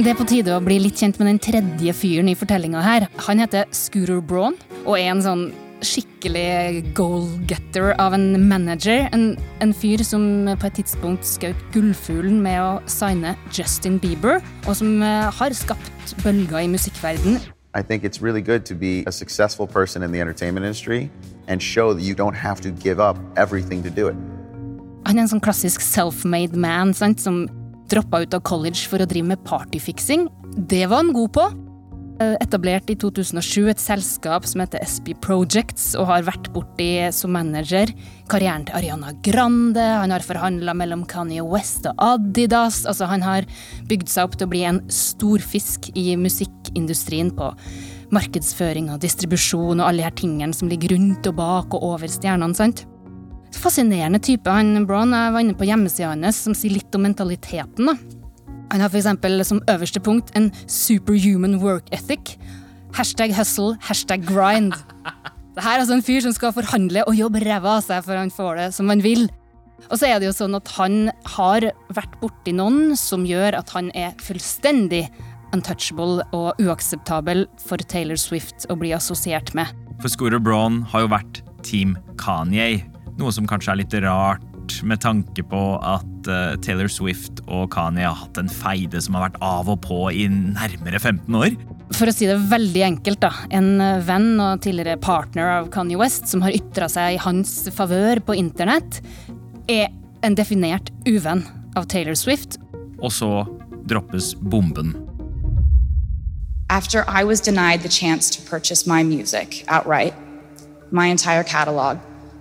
Det 0.00 0.14
er 0.14 0.16
på 0.16 0.24
tide 0.24 0.54
å 0.56 0.62
bli 0.64 0.78
litt 0.80 0.96
kjent 0.96 1.18
med 1.20 1.28
den 1.28 1.38
tredje 1.44 1.92
fyren 1.92 2.30
i 2.30 2.32
fortellinga 2.38 2.80
her. 2.80 3.04
Han 3.26 3.42
heter 3.42 3.66
Scooter 3.76 4.22
Braun 4.24 4.54
og 4.86 4.94
er 4.96 5.10
en 5.10 5.20
sånn 5.20 5.42
skikkelig 5.84 6.94
goal-getter 6.96 7.90
av 8.00 8.16
en 8.16 8.32
manager. 8.48 9.10
En, 9.12 9.34
en 9.60 9.74
fyr 9.76 10.00
som 10.00 10.48
på 10.56 10.70
et 10.70 10.78
tidspunkt 10.80 11.28
skjøt 11.28 11.60
gullfuglen 11.76 12.40
med 12.40 12.62
å 12.62 12.70
signe 12.88 13.34
Justin 13.52 14.00
Bieber, 14.00 14.40
og 14.64 14.80
som 14.80 15.04
eh, 15.04 15.28
har 15.36 15.58
skapt 15.58 16.16
bølger 16.24 16.64
i 16.64 16.72
musikkverden. 16.72 17.36
I 17.76 17.84
think 17.84 18.00
it's 18.00 18.24
really 18.24 18.40
good 18.40 18.64
to 18.72 18.74
be 18.74 19.04
a 19.04 19.12
successful 19.12 19.68
person 19.68 20.02
in 20.02 20.16
the 20.16 20.20
entertainment 20.24 20.64
industry 20.64 21.10
and 21.46 21.60
show 21.60 21.92
that 21.92 22.00
you 22.00 22.16
don't 22.16 22.40
have 22.40 22.64
to 22.64 22.72
give 22.80 23.04
up 23.04 23.20
everything 23.36 23.84
to 23.84 23.92
do 23.92 24.08
it. 24.08 24.16
Han 25.04 25.20
er 25.20 25.28
en 25.28 25.34
sånn 25.36 25.44
klassisk 25.44 25.84
self-made 25.84 26.56
man 26.56 26.96
sant, 26.96 27.20
som 27.20 27.50
droppa 27.90 28.22
ut 28.24 28.36
av 28.36 28.44
college 28.46 28.86
for 28.90 29.02
å 29.02 29.08
drive 29.08 29.32
med 29.32 29.42
partyfiksing. 29.48 30.28
Det 30.70 30.86
var 30.86 31.04
han 31.04 31.12
god 31.16 31.34
på. 31.36 31.50
Eh, 32.20 32.34
Etablert 32.44 32.90
i 32.92 32.96
2007 33.00 33.70
et 33.72 33.80
selskap 33.80 34.44
som 34.44 34.60
heter 34.60 34.82
SB 34.84 35.14
Projects, 35.24 35.94
og 35.96 36.10
har 36.10 36.26
vært 36.26 36.50
borti 36.52 37.08
som 37.16 37.32
manager 37.32 37.88
karrieren 38.28 38.66
til 38.68 38.76
Ariana 38.76 39.14
Grande. 39.24 39.80
Han 39.80 40.12
har 40.12 40.26
forhandla 40.26 40.74
mellom 40.76 41.06
Kanye 41.08 41.44
West 41.46 41.88
og 41.88 41.96
Adidas. 42.04 42.82
Altså, 42.84 43.08
han 43.08 43.24
har 43.24 43.48
bygd 43.88 44.12
seg 44.12 44.28
opp 44.28 44.36
til 44.36 44.50
å 44.50 44.52
bli 44.52 44.66
en 44.68 44.82
storfisk 44.92 45.88
i 45.96 46.12
musikkindustrien 46.20 47.32
på 47.32 47.54
markedsføring 48.12 48.90
og 48.92 49.00
distribusjon 49.00 49.80
og 49.80 49.86
alle 49.86 50.02
de 50.02 50.08
her 50.10 50.18
tingene 50.18 50.56
som 50.56 50.68
ligger 50.68 50.96
rundt 50.96 51.30
og 51.30 51.38
bak 51.40 51.78
og 51.78 51.92
over 51.94 52.10
stjernene. 52.10 52.58
sant? 52.58 52.84
Fascinerende 53.56 54.20
type. 54.22 54.50
han 54.50 54.86
Brown. 54.86 55.10
jeg 55.12 55.32
var 55.32 55.40
inne 55.40 55.54
på 55.54 55.66
hjemmesida 55.66 56.08
hans, 56.14 56.36
som 56.36 56.54
sier 56.54 56.72
litt 56.72 56.94
om 56.94 57.02
mentaliteten. 57.02 57.86
da. 57.86 57.94
Han 58.70 58.80
har 58.80 58.88
eksempel 58.90 59.44
som 59.44 59.60
øverste 59.66 60.00
punkt 60.00 60.30
en 60.36 60.52
superhuman 60.66 61.60
work 61.60 61.90
ethic. 61.92 62.38
Hashtag 62.94 63.34
hustle, 63.34 63.76
hashtag 63.82 64.24
grind. 64.26 64.74
Det 65.54 65.64
her 65.64 65.74
er 65.74 65.82
altså 65.82 65.96
en 65.98 66.02
fyr 66.02 66.20
som 66.22 66.32
skal 66.32 66.52
forhandle 66.54 67.02
og 67.10 67.16
jobbe 67.18 67.40
ræva 67.42 67.80
av 67.80 67.82
seg 67.82 68.04
for 68.06 68.16
han 68.16 68.30
får 68.30 68.56
det 68.56 68.68
som 68.72 68.88
han 68.88 69.02
vil. 69.02 69.26
Og 69.90 69.98
så 69.98 70.06
er 70.06 70.20
det 70.20 70.28
jo 70.28 70.36
sånn 70.36 70.54
at 70.54 70.70
han 70.76 71.10
har 71.34 71.66
vært 71.90 72.14
borti 72.20 72.54
noen 72.54 72.94
som 72.96 73.26
gjør 73.26 73.58
at 73.58 73.72
han 73.74 73.90
er 73.98 74.14
fullstendig 74.22 75.08
untouchable 75.52 76.22
og 76.36 76.60
uakseptabel 76.62 77.46
for 77.60 77.82
Taylor 77.90 78.16
Swift 78.20 78.68
å 78.70 78.78
bli 78.78 78.92
assosiert 78.94 79.50
med. 79.58 79.66
For 80.00 80.12
Scooter 80.12 80.40
Braun 80.40 80.84
har 80.92 81.04
jo 81.04 81.10
vært 81.12 81.42
Team 81.66 81.96
Kanye, 82.20 82.84
noe 83.20 83.34
som 83.34 83.48
kanskje 83.48 83.74
er 83.74 83.82
litt 83.82 83.96
rart 84.04 84.46
med 84.86 85.00
tanke 85.02 85.42
på 85.50 85.60
at 85.82 86.28
eh, 86.30 86.54
Taylor 86.64 86.88
Swift 86.92 87.42
og 87.46 87.70
Kanye 87.74 88.06
har 88.06 88.18
hatt 88.22 88.38
en 88.40 88.50
feide 88.50 89.00
som 89.02 89.16
har 89.16 89.28
vært 89.28 89.38
av 89.44 89.70
og 89.72 89.80
på 89.84 90.00
i 90.14 90.26
nærmere 90.30 91.00
15 91.00 91.38
år. 91.38 91.56
For 91.96 92.06
å 92.06 92.14
si 92.14 92.28
det 92.30 92.38
veldig 92.52 92.84
enkelt, 92.86 93.20
da. 93.24 93.32
En 93.50 93.72
eh, 93.82 94.02
venn 94.06 94.32
og 94.38 94.62
tidligere 94.64 95.00
partner 95.02 95.56
av 95.58 95.70
Kanye 95.74 95.98
West 96.00 96.30
som 96.30 96.44
har 96.46 96.54
ytra 96.56 96.88
seg 96.92 97.16
i 97.16 97.22
hans 97.22 97.54
favør 97.74 98.22
på 98.24 98.38
internett, 98.38 99.00
er 99.70 99.90
en 100.26 100.36
definert 100.38 100.92
uvenn 101.08 101.44
av 101.78 101.88
Taylor 101.90 102.18
Swift. 102.18 102.60
Og 103.00 103.12
så 103.14 103.30
droppes 103.90 104.34
bomben. 104.40 104.94
After 106.70 107.02
I 107.08 107.24
was 107.24 107.40
denied 107.40 107.82
the 107.82 107.88
chance 107.88 108.30
to 108.30 108.42
purchase 108.48 108.86
my 108.86 109.02
music 109.02 109.64
outright, 109.66 110.14
my 110.92 111.08
entire 111.10 111.42
catalog 111.42 111.98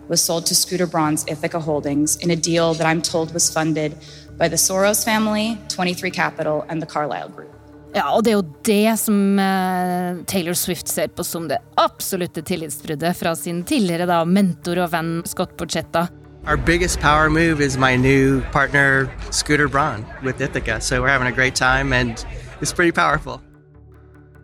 was 0.09 0.21
sold 0.21 0.45
to 0.47 0.55
Scooter 0.55 0.87
Braun's 0.87 1.23
Ithaca 1.27 1.59
Holdings 1.59 2.17
in 2.17 2.31
a 2.31 2.35
deal 2.35 2.73
that 2.73 2.87
I'm 2.87 3.01
told 3.01 3.33
was 3.33 3.49
funded 3.49 3.95
by 4.37 4.49
the 4.49 4.57
Soros 4.57 5.05
family, 5.05 5.57
23 5.69 6.11
Capital, 6.11 6.65
and 6.69 6.81
the 6.81 6.87
Carlyle 6.87 7.29
Group. 7.29 7.55
Ja, 7.93 8.11
og 8.13 8.23
det 8.23 8.31
er 8.31 8.35
jo 8.37 8.45
det 8.67 8.99
som 9.01 9.39
eh, 9.41 10.19
Taylor 10.29 10.53
Swift 10.53 10.87
ser 10.87 11.07
på 11.09 11.23
som 11.25 11.47
det 11.49 11.57
absolutte 11.77 12.43
tillitsbruddet 12.45 13.17
fra 13.17 13.33
sin 13.35 13.63
tidligere 13.65 14.05
da, 14.05 14.21
mentor 14.25 14.83
og 14.83 14.91
venn 14.93 15.23
Scott 15.25 15.55
Porchetta. 15.57 16.07
Our 16.45 16.57
biggest 16.57 16.99
power 16.99 17.29
move 17.29 17.65
is 17.65 17.77
my 17.77 17.97
new 17.97 18.41
partner, 18.51 19.09
Scooter 19.31 19.67
Braun, 19.67 20.05
with 20.23 20.39
Ithaca. 20.41 20.79
So 20.79 21.01
we're 21.01 21.09
having 21.09 21.27
a 21.27 21.35
great 21.35 21.55
time, 21.55 21.91
and 21.93 22.25
it's 22.61 22.73
pretty 22.73 22.91
powerful. 22.91 23.41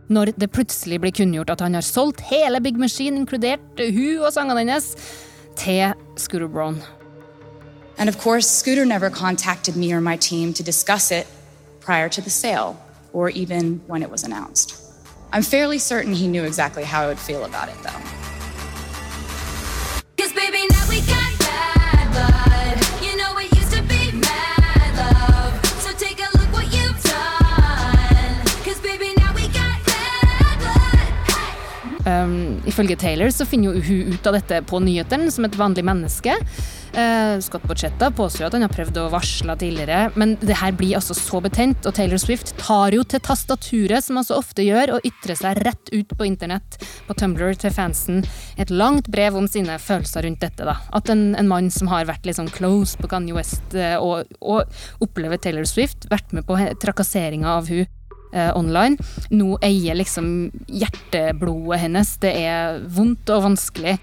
Når 0.10 0.34
det 0.38 0.52
plutselig 0.54 1.00
blir 1.02 1.12
kunngjort 1.12 1.50
at 1.50 1.62
han 1.62 1.74
har 1.74 1.82
solgt 1.82 2.22
hele 2.30 2.62
Big 2.62 2.78
Machine, 2.78 3.18
inkludert 3.18 3.80
hun 3.80 4.26
og 4.26 4.34
sangene 4.34 4.62
hennes, 4.62 4.92
til 5.56 5.94
Scooter 6.18 6.48
Braun. 6.48 6.82
And 7.98 8.10
of 8.10 8.18
course, 8.18 8.48
Scooter 8.48 8.86
never 8.86 9.10
contacted 9.10 9.76
me 9.76 9.94
or 9.94 10.02
my 10.02 10.18
team 10.18 10.54
to 10.54 10.64
discuss 10.64 11.12
it 11.12 11.28
prior 11.80 12.10
to 12.10 12.22
the 12.22 12.30
sale 12.30 12.76
or 13.14 13.30
even 13.30 13.82
when 13.88 14.04
it 14.04 14.12
was 14.12 14.24
announced. 14.24 14.76
I'm 15.32 15.44
fairly 15.44 15.80
certain 15.80 16.14
he 16.14 16.28
knew 16.28 16.44
exactly 16.44 16.84
how 16.84 17.04
I 17.04 17.08
would 17.08 17.20
feel 17.20 17.46
about 17.46 17.70
it, 17.70 17.76
though. 17.84 18.25
Um, 32.06 32.62
ifølge 32.70 32.98
Taylor 33.02 33.32
så 33.34 33.48
finner 33.50 33.74
jo 33.74 33.82
hun 33.82 34.14
ut 34.14 34.28
av 34.30 34.36
dette 34.38 34.60
på 34.70 34.78
nyhetene 34.84 35.32
som 35.34 35.48
et 35.48 35.56
vanlig 35.58 35.82
menneske. 35.88 36.36
Uh, 36.96 37.42
Scott 37.44 37.66
Borchetta 37.66 38.12
påstår 38.14 38.46
at 38.48 38.56
han 38.56 38.64
har 38.64 38.72
prøvd 38.72 39.00
å 39.02 39.08
varsle 39.12 39.56
tidligere, 39.60 40.12
men 40.14 40.36
det 40.40 40.60
her 40.62 40.76
blir 40.78 41.00
altså 41.00 41.18
så 41.18 41.42
betent, 41.44 41.82
og 41.90 41.98
Taylor 41.98 42.22
Swift 42.22 42.54
tar 42.62 42.94
jo 42.96 43.04
til 43.04 43.24
tastaturet, 43.26 44.06
som 44.06 44.20
han 44.20 44.28
så 44.28 44.38
ofte 44.38 44.64
gjør, 44.64 44.96
og 44.96 45.10
ytrer 45.10 45.40
seg 45.40 45.60
rett 45.66 45.92
ut 45.92 46.14
på 46.14 46.30
internett, 46.30 46.78
på 47.10 47.18
Tumblr 47.18 47.58
til 47.60 47.74
fansen, 47.74 48.22
et 48.62 48.72
langt 48.72 49.10
brev 49.12 49.36
om 49.42 49.50
sine 49.50 49.80
følelser 49.82 50.28
rundt 50.30 50.46
dette. 50.46 50.64
da. 50.64 50.78
At 50.96 51.10
en, 51.12 51.32
en 51.36 51.50
mann 51.50 51.74
som 51.74 51.90
har 51.92 52.08
vært 52.08 52.30
litt 52.30 52.38
sånn 52.38 52.54
close 52.54 53.02
på 53.02 53.10
Kanye 53.12 53.36
West 53.36 53.74
eh, 53.74 53.98
og, 53.98 54.30
og 54.46 54.70
opplever 55.04 55.42
Taylor 55.42 55.66
Swift, 55.68 56.06
vært 56.14 56.38
med 56.38 56.46
på 56.46 56.62
trakasseringa 56.86 57.58
av 57.58 57.74
hun 57.74 57.88
eh, 58.36 58.52
online, 58.58 59.00
nå 59.32 59.56
eier 59.66 59.98
liksom 59.98 60.52
hjerteblodet 60.68 61.82
hennes. 61.88 62.16
Det 62.22 62.36
er 62.46 62.84
vondt 62.86 63.32
og 63.34 63.48
vanskelig. 63.50 63.98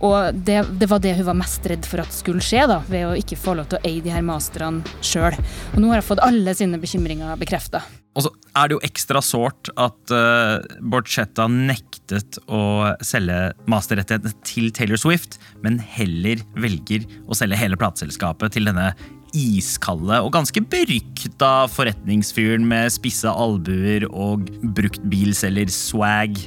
Og 0.00 0.32
det, 0.32 0.62
det 0.80 0.88
var 0.88 1.00
det 1.04 1.12
hun 1.18 1.26
var 1.28 1.36
mest 1.42 1.66
redd 1.68 1.84
for 1.88 2.00
at 2.00 2.14
skulle 2.16 2.44
skje, 2.44 2.64
da, 2.70 2.80
ved 2.88 3.04
å 3.04 3.16
ikke 3.20 3.36
få 3.36 3.56
lov 3.58 3.68
til 3.68 3.80
å 3.80 3.88
eie 3.88 4.00
de 4.04 4.12
her 4.12 4.24
masterne 4.24 4.80
sjøl. 5.04 5.36
Og 5.74 5.82
nå 5.82 5.90
har 5.92 6.00
hun 6.00 6.08
fått 6.08 6.22
alle 6.24 6.54
sine 6.56 6.80
bekymringer 6.80 7.36
bekrefta. 7.40 7.82
Og 8.18 8.24
så 8.24 8.30
er 8.58 8.66
det 8.66 8.74
jo 8.74 8.82
ekstra 8.88 9.20
sårt 9.22 9.70
at 9.78 10.12
uh, 10.14 10.58
Borchetta 10.82 11.46
nektet 11.52 12.40
å 12.50 12.90
selge 13.06 13.52
masterrettighetene 13.70 14.34
til 14.46 14.72
Taylor 14.74 14.98
Swift, 14.98 15.38
men 15.62 15.78
heller 15.78 16.42
velger 16.58 17.06
å 17.30 17.38
selge 17.38 17.60
hele 17.60 17.78
plateselskapet 17.78 18.56
til 18.56 18.66
denne 18.66 18.90
iskalde 19.36 20.20
og 20.24 20.32
ganske 20.34 20.62
berykta 20.72 21.66
forretningsfyren 21.70 22.66
med 22.68 22.92
spisse 22.94 23.30
albuer 23.30 24.06
og 24.10 24.48
bruktbilselger-swag. 24.76 26.38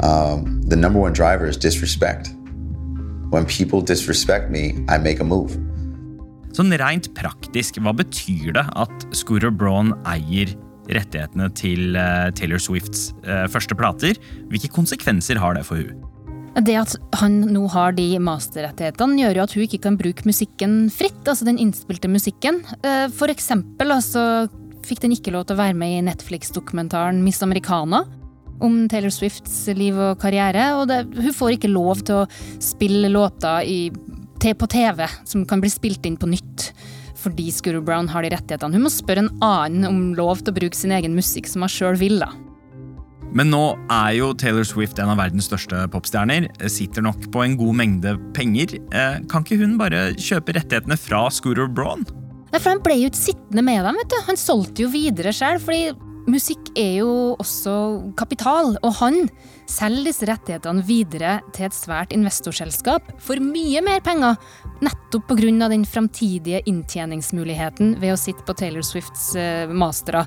Um, 0.00 0.62
the 0.68 0.76
number 0.76 1.00
one 1.00 1.12
driver 1.12 1.46
is 1.46 1.56
disrespect. 1.56 2.30
When 3.30 3.44
people 3.44 3.82
disrespect 3.82 4.50
me, 4.50 4.84
I 4.88 4.98
make 4.98 5.20
a 5.20 5.26
move. 5.26 5.58
Sånn 6.56 6.72
rent 6.80 7.10
praktisk, 7.14 7.76
hva 7.84 7.92
betyr 7.94 8.54
det 8.56 8.64
at 8.80 9.08
Scooter 9.14 9.52
Braun 9.52 9.92
eier 10.08 10.54
rettighetene 10.88 11.50
til 11.58 11.98
eh, 11.98 12.30
Taylor 12.32 12.62
Swifts 12.62 13.10
eh, 13.26 13.44
første 13.52 13.76
plater? 13.76 14.16
Hvilke 14.48 14.70
konsekvenser 14.72 15.38
har 15.38 15.58
det 15.58 15.66
for 15.68 15.82
hun? 15.82 16.06
Det 16.58 16.74
at 16.74 16.94
han 17.20 17.36
nå 17.52 17.66
har 17.70 17.94
de 17.94 18.06
masterrettighetene, 18.22 19.20
gjør 19.22 19.38
jo 19.38 19.44
at 19.44 19.52
hun 19.54 19.64
ikke 19.66 19.82
kan 19.84 19.98
bruke 20.00 20.26
musikken 20.26 20.78
fritt. 20.90 21.20
Altså 21.22 21.46
den 21.46 21.60
innspilte 21.62 22.10
musikken. 22.10 22.62
Eh, 22.82 23.06
For 23.14 23.30
eksempel 23.30 23.94
altså, 23.94 24.48
fikk 24.86 25.04
den 25.04 25.14
ikke 25.14 25.34
lov 25.34 25.46
til 25.46 25.58
å 25.58 25.62
være 25.62 25.78
med 25.78 25.94
i 25.94 26.04
Netflix-dokumentaren 26.08 27.22
Miss 27.22 27.44
Americana. 27.46 28.04
Om 28.58 28.88
Taylor 28.90 29.14
Swifts 29.14 29.68
liv 29.78 29.94
og 29.94 30.18
karriere. 30.18 30.72
Og 30.80 30.88
det, 30.90 31.04
hun 31.14 31.36
får 31.36 31.58
ikke 31.58 31.70
lov 31.70 32.02
til 32.02 32.24
å 32.24 32.28
spille 32.58 33.12
låter 33.12 33.62
i, 33.62 33.80
på 34.42 34.70
TV 34.72 35.04
som 35.28 35.46
kan 35.46 35.62
bli 35.62 35.70
spilt 35.70 36.10
inn 36.10 36.18
på 36.18 36.30
nytt. 36.32 36.72
Fordi 37.18 37.52
Scooter 37.54 37.82
Brown 37.82 38.10
har 38.10 38.26
de 38.26 38.34
rettighetene. 38.34 38.74
Hun 38.74 38.86
må 38.88 38.90
spørre 38.94 39.26
en 39.26 39.32
annen 39.44 39.86
om 39.86 40.02
lov 40.18 40.42
til 40.42 40.54
å 40.54 40.58
bruke 40.58 40.78
sin 40.78 40.94
egen 40.94 41.14
musikk 41.14 41.46
som 41.50 41.62
hun 41.62 41.70
sjøl 41.70 41.98
vil. 42.02 42.18
da. 42.22 42.32
Men 43.36 43.50
nå 43.52 43.62
er 43.92 44.14
jo 44.16 44.30
Taylor 44.38 44.64
Swift 44.66 44.98
en 45.02 45.10
av 45.12 45.18
verdens 45.20 45.48
største 45.50 45.84
popstjerner. 45.92 46.48
Sitter 46.72 47.04
nok 47.04 47.28
på 47.34 47.44
en 47.44 47.58
god 47.60 47.76
mengde 47.76 48.14
penger. 48.36 48.78
Eh, 48.88 49.20
Kan 49.28 49.44
ikke 49.44 49.60
hun 49.60 49.76
bare 49.80 50.14
kjøpe 50.16 50.56
rettighetene 50.56 50.96
fra 51.00 51.26
Scooter 51.32 51.68
Braun? 51.68 52.06
Nei, 52.48 52.56
for 52.58 52.72
han 52.72 52.80
ble 52.84 52.96
jo 53.02 53.10
ikke 53.10 53.20
sittende 53.20 53.64
med 53.66 53.82
dem, 53.84 53.98
vet 54.00 54.12
du. 54.14 54.20
Han 54.30 54.40
solgte 54.40 54.86
jo 54.86 54.92
videre 54.94 55.34
sjøl, 55.36 55.60
fordi 55.60 55.92
musikk 56.28 56.72
er 56.76 56.98
jo 57.02 57.12
også 57.40 57.74
kapital, 58.16 58.74
og 58.84 58.96
han 59.02 59.20
selger 59.68 60.08
disse 60.08 60.28
rettighetene 60.28 60.84
videre 60.88 61.38
til 61.56 61.68
et 61.68 61.76
svært 61.76 62.12
investorselskap 62.16 63.12
for 63.20 63.40
mye 63.44 63.84
mer 63.84 64.00
penger, 64.04 64.40
nettopp 64.84 65.32
av 65.36 65.70
den 65.72 65.84
framtidige 65.88 66.62
inntjeningsmuligheten 66.68 67.96
ved 68.00 68.16
å 68.16 68.20
sitte 68.20 68.44
på 68.48 68.56
Taylor 68.56 68.84
Swifts 68.84 69.34
eh, 69.36 69.68
mastere. 69.68 70.24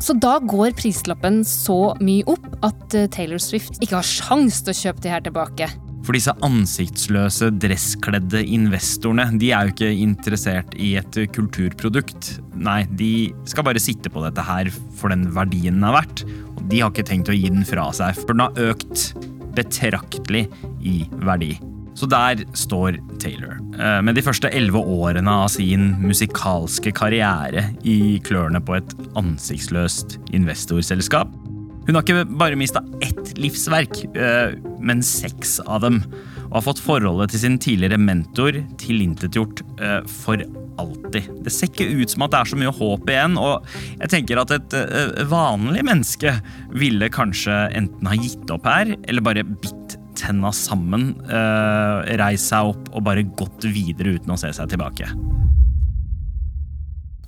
Så 0.00 0.16
da 0.16 0.38
går 0.40 0.72
prislappen 0.78 1.42
så 1.44 1.92
mye 2.00 2.24
opp 2.30 2.48
at 2.64 2.96
eh, 2.96 3.08
Taylor 3.12 3.40
Swift 3.42 3.76
ikke 3.80 3.98
har 3.98 4.06
sjans 4.06 4.62
til 4.64 4.72
å 4.72 4.78
kjøpe 4.80 5.04
de 5.04 5.12
her 5.12 5.24
tilbake. 5.26 5.68
For 6.06 6.16
disse 6.16 6.32
ansiktsløse, 6.46 7.50
dresskledde 7.60 8.40
investorene 8.56 9.26
de 9.38 9.50
er 9.52 9.68
jo 9.68 9.74
ikke 9.74 9.90
interessert 9.92 10.72
i 10.80 10.94
et 10.98 11.18
kulturprodukt. 11.36 12.32
Nei, 12.56 12.82
de 12.96 13.30
skal 13.48 13.66
bare 13.68 13.82
sitte 13.82 14.12
på 14.12 14.24
dette 14.24 14.44
her 14.46 14.72
for 14.72 15.12
den 15.12 15.28
verdien 15.36 15.76
den 15.76 15.86
er 15.90 15.98
verdt. 16.00 16.24
Og 16.56 16.64
de 16.72 16.80
har 16.80 16.94
ikke 16.94 17.06
tenkt 17.12 17.30
å 17.30 17.36
gi 17.36 17.52
den 17.52 17.68
fra 17.68 17.90
seg, 17.96 18.16
for 18.16 18.32
den 18.32 18.46
har 18.46 18.72
økt 18.72 19.10
betraktelig 19.54 20.46
i 20.80 21.02
verdi. 21.20 21.52
Så 22.00 22.08
der 22.08 22.40
står 22.56 22.96
Taylor. 23.20 23.58
eh, 23.76 24.00
Med 24.00 24.16
de 24.16 24.22
første 24.24 24.48
elleve 24.48 24.80
årene 24.80 25.28
av 25.28 25.50
sin 25.52 25.98
musikalske 26.00 26.94
karriere 26.96 27.74
i 27.84 28.18
klørne 28.24 28.62
på 28.64 28.78
et 28.78 28.94
ansiktsløst 29.20 30.16
investorselskap. 30.32 31.28
Hun 31.86 31.96
har 31.96 32.04
ikke 32.04 32.24
bare 32.38 32.56
mista 32.56 32.80
ett 33.02 33.36
livsverk, 33.36 34.00
eh, 34.16 34.56
men 34.80 35.02
seks 35.02 35.58
av 35.66 35.82
dem. 35.82 36.00
Og 36.48 36.62
har 36.62 36.66
fått 36.70 36.80
forholdet 36.80 37.30
til 37.34 37.44
sin 37.44 37.58
tidligere 37.58 38.00
mentor 38.00 38.56
tilintetgjort 38.80 39.60
eh, 39.80 40.00
for 40.06 40.40
alltid. 40.80 41.28
Det 41.44 41.52
ser 41.52 41.68
ikke 41.68 42.00
ut 42.00 42.08
som 42.08 42.24
at 42.24 42.32
det 42.32 42.40
er 42.40 42.50
så 42.54 42.56
mye 42.56 42.72
håp 42.72 43.10
igjen, 43.12 43.36
og 43.36 43.66
jeg 44.00 44.08
tenker 44.08 44.40
at 44.40 44.54
et 44.56 44.76
vanlig 45.28 45.84
menneske 45.84 46.32
ville 46.72 47.10
kanskje 47.12 47.66
enten 47.76 48.08
ha 48.08 48.16
gitt 48.16 48.48
opp 48.54 48.64
her, 48.64 48.96
eller 49.04 49.20
bare 49.20 49.44
bitt 49.44 49.99
tenna 50.20 50.52
sammen, 50.54 51.14
uh, 51.30 52.04
reist 52.20 52.52
seg 52.52 52.74
opp 52.74 52.92
og 52.92 53.04
bare 53.06 53.24
gått 53.24 53.66
videre 53.72 54.18
uten 54.18 54.34
å 54.34 54.38
se 54.40 54.52
seg 54.56 54.70
tilbake. 54.72 55.08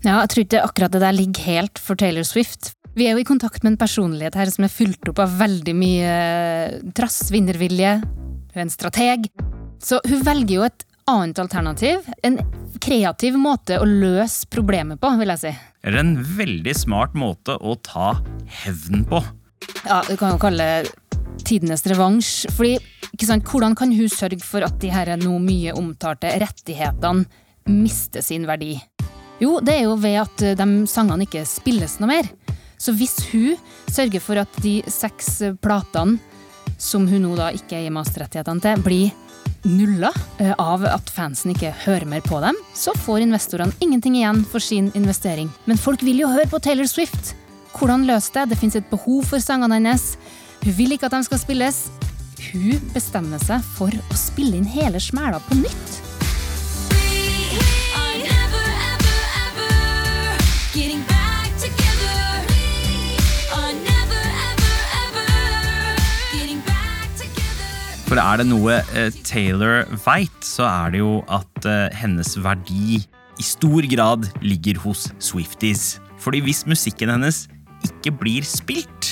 Ja, 0.02 0.18
jeg 0.24 0.30
tror 0.32 0.44
ikke 0.44 0.62
akkurat 0.66 0.94
det 0.94 1.02
der 1.04 1.14
ligger 1.14 1.46
helt 1.46 1.80
for 1.80 1.98
Taylor 1.98 2.26
Swift. 2.26 2.72
Vi 2.98 3.06
er 3.06 3.14
jo 3.14 3.22
i 3.22 3.26
kontakt 3.26 3.62
med 3.62 3.74
en 3.74 3.80
personlighet 3.80 4.34
her 4.36 4.50
som 4.52 4.66
er 4.66 4.72
fylt 4.72 5.08
opp 5.08 5.20
av 5.22 5.36
veldig 5.38 5.74
mye 5.78 6.08
eh, 6.12 6.80
trass, 6.96 7.22
vinnervilje. 7.32 8.00
Hun 8.02 8.58
er 8.58 8.66
en 8.66 8.72
strateg. 8.72 9.30
Så 9.82 10.02
hun 10.04 10.24
velger 10.26 10.58
jo 10.58 10.66
et 10.66 10.84
annet 11.08 11.38
alternativ. 11.40 12.02
En 12.26 12.40
kreativ 12.82 13.38
måte 13.40 13.78
å 13.80 13.86
løse 13.86 14.50
problemet 14.52 15.00
på, 15.00 15.12
vil 15.20 15.32
jeg 15.34 15.42
si. 15.44 15.54
Eller 15.86 16.02
en 16.02 16.16
veldig 16.36 16.74
smart 16.76 17.16
måte 17.18 17.56
å 17.56 17.78
ta 17.80 18.16
hevn 18.62 19.06
på. 19.08 19.22
Ja, 19.86 20.02
du 20.08 20.16
kan 20.18 20.34
jo 20.34 20.42
kalle 20.42 20.68
tidenes 21.52 21.84
revansj. 21.88 22.48
Fordi, 22.56 22.76
sant, 23.22 23.46
hvordan 23.48 23.76
kan 23.78 23.92
hun 23.94 24.10
sørge 24.10 24.40
for 24.44 24.64
at 24.66 24.80
de 24.82 24.90
her 24.92 25.14
nå 25.20 25.36
mye 25.42 25.76
omtalte 25.76 26.32
rettighetene 26.42 27.28
mister 27.70 28.24
sin 28.24 28.48
verdi? 28.48 28.74
Jo, 29.42 29.58
det 29.64 29.78
er 29.78 29.86
jo 29.88 29.96
ved 29.98 30.20
at 30.22 30.44
eh, 30.44 30.58
de 30.58 30.84
sangene 30.90 31.26
ikke 31.26 31.44
spilles 31.48 31.98
noe 32.00 32.12
mer. 32.12 32.28
Så 32.82 32.94
hvis 32.98 33.14
hun 33.30 33.58
sørger 33.90 34.22
for 34.22 34.40
at 34.42 34.62
de 34.62 34.80
seks 34.90 35.38
platene 35.62 36.18
som 36.82 37.04
hun 37.06 37.22
nå 37.22 37.36
da 37.38 37.52
ikke 37.54 37.78
gir 37.78 37.94
masterrettighetene 37.94 38.62
til, 38.62 38.82
blir 38.82 39.12
nulla 39.62 40.10
eh, 40.42 40.54
av 40.58 40.84
at 40.88 41.10
fansen 41.14 41.54
ikke 41.54 41.72
hører 41.84 42.08
mer 42.10 42.24
på 42.26 42.40
dem, 42.42 42.58
så 42.74 42.94
får 42.98 43.22
investorene 43.26 43.76
ingenting 43.84 44.18
igjen 44.18 44.42
for 44.48 44.62
sin 44.62 44.90
investering. 44.98 45.50
Men 45.66 45.78
folk 45.78 46.02
vil 46.06 46.24
jo 46.24 46.30
høre 46.32 46.48
på 46.50 46.62
Taylor 46.62 46.90
Swift. 46.90 47.34
Hvordan 47.72 48.06
løse 48.06 48.34
det? 48.34 48.50
Det 48.50 48.58
fins 48.60 48.76
et 48.78 48.90
behov 48.90 49.24
for 49.30 49.42
sangene 49.42 49.78
hennes. 49.78 50.12
Hun 50.62 50.76
vil 50.78 50.94
ikke 50.94 51.08
at 51.08 51.16
de 51.16 51.24
skal 51.26 51.40
spilles. 51.42 51.78
Hun 52.52 52.82
bestemmer 52.94 53.40
seg 53.42 53.64
for 53.74 53.90
å 53.90 54.18
spille 54.18 54.60
inn 54.60 54.68
hele 54.68 55.00
smæla 55.02 55.42
på 55.48 55.58
nytt. 55.58 55.98
For 68.12 68.20
er 68.20 68.42
det 68.42 68.44
noe 68.44 68.74
eh, 68.92 69.08
Taylor 69.24 69.86
veit, 70.04 70.42
så 70.44 70.66
er 70.68 70.90
det 70.92 70.98
jo 71.00 71.12
at 71.32 71.64
eh, 71.64 71.86
hennes 71.96 72.34
verdi 72.44 72.98
i 73.00 73.44
stor 73.46 73.86
grad 73.88 74.28
ligger 74.44 74.76
hos 74.82 75.06
Swifties. 75.16 75.96
Fordi 76.20 76.42
hvis 76.44 76.60
musikken 76.68 77.08
hennes 77.08 77.46
ikke 77.88 78.12
blir 78.20 78.44
spilt, 78.44 79.11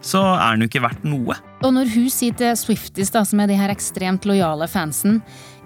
så 0.00 0.20
er 0.34 0.56
den 0.56 0.64
jo 0.64 0.70
ikke 0.70 0.84
verdt 0.84 1.06
noe. 1.08 1.36
Og 1.60 1.74
når 1.76 1.90
hun 1.92 2.08
sier 2.12 2.36
til 2.36 2.56
Swifties, 2.56 3.12
da, 3.12 3.24
som 3.28 3.42
er 3.42 3.50
de 3.50 3.58
her 3.58 3.72
ekstremt 3.72 4.26
lojale 4.28 4.68
fansen, 4.70 5.20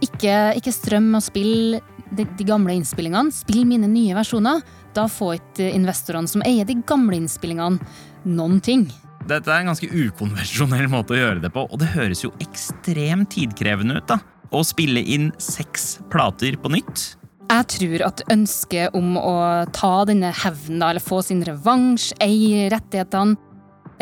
ikke, 0.04 0.54
ikke 0.58 0.74
strøm 0.74 1.12
og 1.16 1.22
spill 1.24 1.78
de, 2.14 2.26
de 2.26 2.46
gamle 2.46 2.74
innspillingene, 2.78 3.34
spill 3.34 3.64
mine 3.68 3.88
nye 3.90 4.16
versjoner, 4.16 4.62
da 4.94 5.06
får 5.10 5.38
ikke 5.38 5.70
investorene 5.74 6.30
som 6.30 6.44
eier 6.46 6.66
de 6.68 6.78
gamle 6.86 7.18
innspillingene, 7.22 7.80
noen 8.24 8.60
ting. 8.64 8.86
Dette 9.24 9.48
er 9.48 9.62
en 9.62 9.70
ganske 9.72 9.88
ukonvensjonell 9.88 10.88
måte 10.92 11.16
å 11.16 11.20
gjøre 11.20 11.42
det 11.46 11.50
på, 11.54 11.64
og 11.64 11.80
det 11.80 11.94
høres 11.94 12.24
jo 12.26 12.32
ekstremt 12.44 13.32
tidkrevende 13.32 14.00
ut. 14.00 14.08
da. 14.10 14.20
Å 14.54 14.60
spille 14.66 15.00
inn 15.00 15.30
seks 15.40 15.98
plater 16.12 16.58
på 16.60 16.70
nytt. 16.74 17.14
Jeg 17.44 17.66
tror 17.74 18.02
at 18.06 18.22
ønsket 18.32 18.94
om 18.96 19.16
å 19.20 19.36
ta 19.74 19.92
denne 20.08 20.30
hevnen, 20.34 20.82
eller 20.82 21.02
få 21.02 21.20
sin 21.24 21.42
revansj, 21.44 22.14
eie 22.24 22.68
rettighetene, 22.72 23.36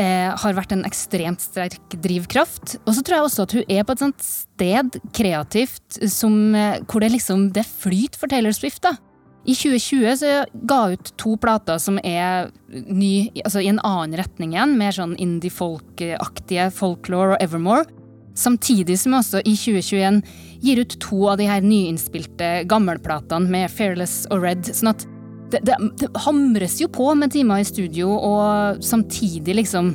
eh, 0.01 0.33
har 0.33 0.57
vært 0.57 0.75
en 0.75 0.85
ekstremt 0.89 1.43
sterk 1.43 1.97
drivkraft. 2.03 2.77
Og 2.87 2.97
så 2.97 3.05
tror 3.05 3.19
jeg 3.19 3.29
også 3.29 3.47
at 3.47 3.55
hun 3.59 3.65
er 3.69 3.87
på 3.87 3.97
et 3.97 4.05
sånt 4.05 4.27
sted 4.27 4.99
kreativt 5.17 6.01
som, 6.11 6.55
eh, 6.55 6.81
hvor 6.87 7.05
det 7.05 7.13
liksom 7.15 7.51
det 7.53 7.67
flyter 7.67 8.19
for 8.19 8.33
Taylor 8.33 8.53
Swift. 8.53 8.83
da. 8.83 8.97
I 9.43 9.55
2020 9.59 10.17
så 10.21 10.45
ga 10.55 10.83
hun 10.85 10.93
ut 10.93 11.13
to 11.19 11.37
plater 11.37 11.79
som 11.83 11.99
er 12.05 12.53
ny, 12.71 13.31
altså 13.43 13.63
i 13.63 13.71
en 13.73 13.81
annen 13.83 14.15
retning 14.21 14.55
igjen, 14.55 14.77
mer 14.79 14.95
sånn 14.95 15.17
indie-folk-aktige 15.19 16.71
folklore 16.71 17.35
og 17.35 17.43
Evermore. 17.43 17.89
Samtidig 18.39 18.97
som 19.01 19.13
hun 19.13 19.19
også 19.19 19.43
i 19.43 19.57
2021 19.59 20.23
gir 20.63 20.81
ut 20.81 20.95
to 21.03 21.27
av 21.33 21.41
de 21.43 21.49
her 21.51 21.61
nyinnspilte 21.61 22.53
gammelplatene 22.71 23.51
med 23.51 23.71
Fearless 23.75 24.29
og 24.31 24.47
Red. 24.47 24.71
sånn 24.71 24.95
at 24.95 25.07
det, 25.53 25.61
det, 25.69 25.77
det 26.01 26.09
hamres 26.25 26.79
jo 26.81 26.89
på 26.93 27.13
med 27.19 27.35
timer 27.35 27.63
i 27.63 27.69
studio, 27.69 28.15
og 28.17 28.83
samtidig 28.85 29.59
liksom 29.61 29.93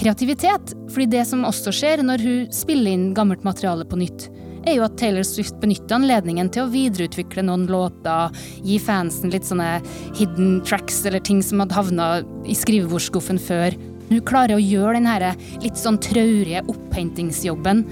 kreativitet. 0.00 0.74
Fordi 0.90 1.10
det 1.12 1.26
som 1.28 1.44
også 1.46 1.74
skjer 1.74 2.04
når 2.06 2.24
hun 2.24 2.48
spiller 2.54 2.96
inn 2.96 3.12
gammelt 3.16 3.44
materiale 3.46 3.86
på 3.88 4.00
nytt, 4.00 4.28
er 4.64 4.78
jo 4.78 4.86
at 4.86 4.96
Taylor 4.96 5.26
Swift 5.28 5.58
benytter 5.60 5.98
anledningen 5.98 6.48
til 6.52 6.64
å 6.64 6.70
videreutvikle 6.72 7.44
noen 7.44 7.66
låter, 7.68 8.32
gi 8.64 8.78
fansen 8.80 9.32
litt 9.34 9.44
sånne 9.44 9.76
hidden 10.16 10.62
tracks 10.64 11.02
eller 11.04 11.20
ting 11.20 11.42
som 11.44 11.60
hadde 11.60 11.76
havna 11.76 12.08
i 12.48 12.56
skrivebordsskuffen 12.56 13.40
før. 13.44 13.76
Hun 14.08 14.24
klarer 14.24 14.56
å 14.56 14.64
gjøre 14.64 15.00
den 15.00 15.44
litt 15.64 15.80
sånn 15.80 16.00
traurige 16.00 16.64
opphentingsjobben 16.72 17.84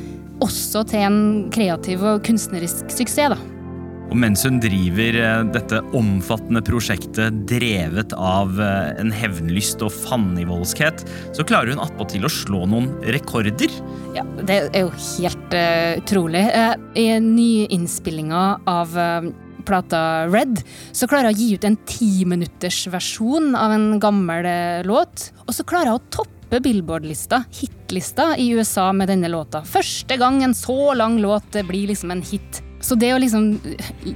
også 0.43 0.83
til 0.91 1.07
en 1.07 1.19
kreativ 1.55 2.03
og 2.05 2.25
kunstnerisk 2.27 2.89
suksess, 2.91 3.37
da. 3.37 3.52
Og 4.13 4.19
mens 4.21 4.43
hun 4.45 4.59
driver 4.61 5.17
eh, 5.17 5.43
dette 5.55 5.79
omfattende 5.97 6.61
prosjektet 6.65 7.47
drevet 7.49 8.13
av 8.13 8.59
eh, 8.61 8.91
en 9.01 9.13
hevnlyst 9.17 9.81
og 9.81 9.95
fandenivoldskhet, 9.95 11.07
så 11.33 11.47
klarer 11.49 11.73
hun 11.73 11.81
attpåtil 11.81 12.29
å 12.29 12.33
slå 12.33 12.67
noen 12.69 12.91
rekorder. 13.15 13.73
Ja, 14.13 14.27
det 14.45 14.59
er 14.67 14.85
jo 14.85 14.91
helt 14.93 15.57
uh, 15.57 15.95
utrolig. 15.97 16.43
Uh, 16.53 16.75
I 17.01 17.07
nyinnspillinga 17.25 18.43
av 18.69 18.93
uh, 19.01 19.31
plata 19.65 20.03
Red, 20.29 20.61
så 20.93 21.09
klarer 21.09 21.31
hun 21.31 21.39
å 21.39 21.41
gi 21.41 21.57
ut 21.57 21.65
en 21.65 21.79
timinuttersversjon 21.89 23.57
av 23.57 23.73
en 23.79 23.87
gammel 24.03 24.51
låt. 24.85 25.31
Og 25.47 25.57
så 25.57 25.65
klarer 25.65 25.95
hun 25.95 26.03
å 26.03 26.13
toppe 26.13 26.61
Billboard-lista, 26.61 27.47
hitlista, 27.63 28.35
i 28.37 28.51
USA 28.53 28.91
med 28.93 29.09
denne 29.09 29.33
låta. 29.33 29.65
Første 29.65 30.21
gang 30.21 30.43
en 30.45 30.53
så 30.59 30.93
lang 30.99 31.17
låt 31.25 31.57
blir 31.65 31.89
liksom 31.95 32.13
en 32.13 32.25
hit. 32.29 32.61
Så 32.83 32.97
det 32.99 33.13
å 33.15 33.21
liksom 33.23 33.53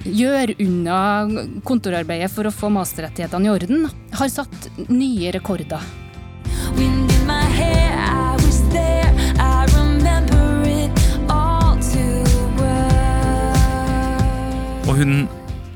gjøre 0.05 0.57
unna 0.63 0.99
kontorarbeidet 1.67 2.33
for 2.35 2.49
å 2.49 2.55
få 2.55 2.71
masterrettighetene 2.75 3.47
i 3.47 3.53
orden, 3.53 3.87
har 4.19 4.33
satt 4.33 4.67
nye 4.91 5.31
rekorder. 5.37 5.85
Og 14.87 14.95
hun 14.99 15.15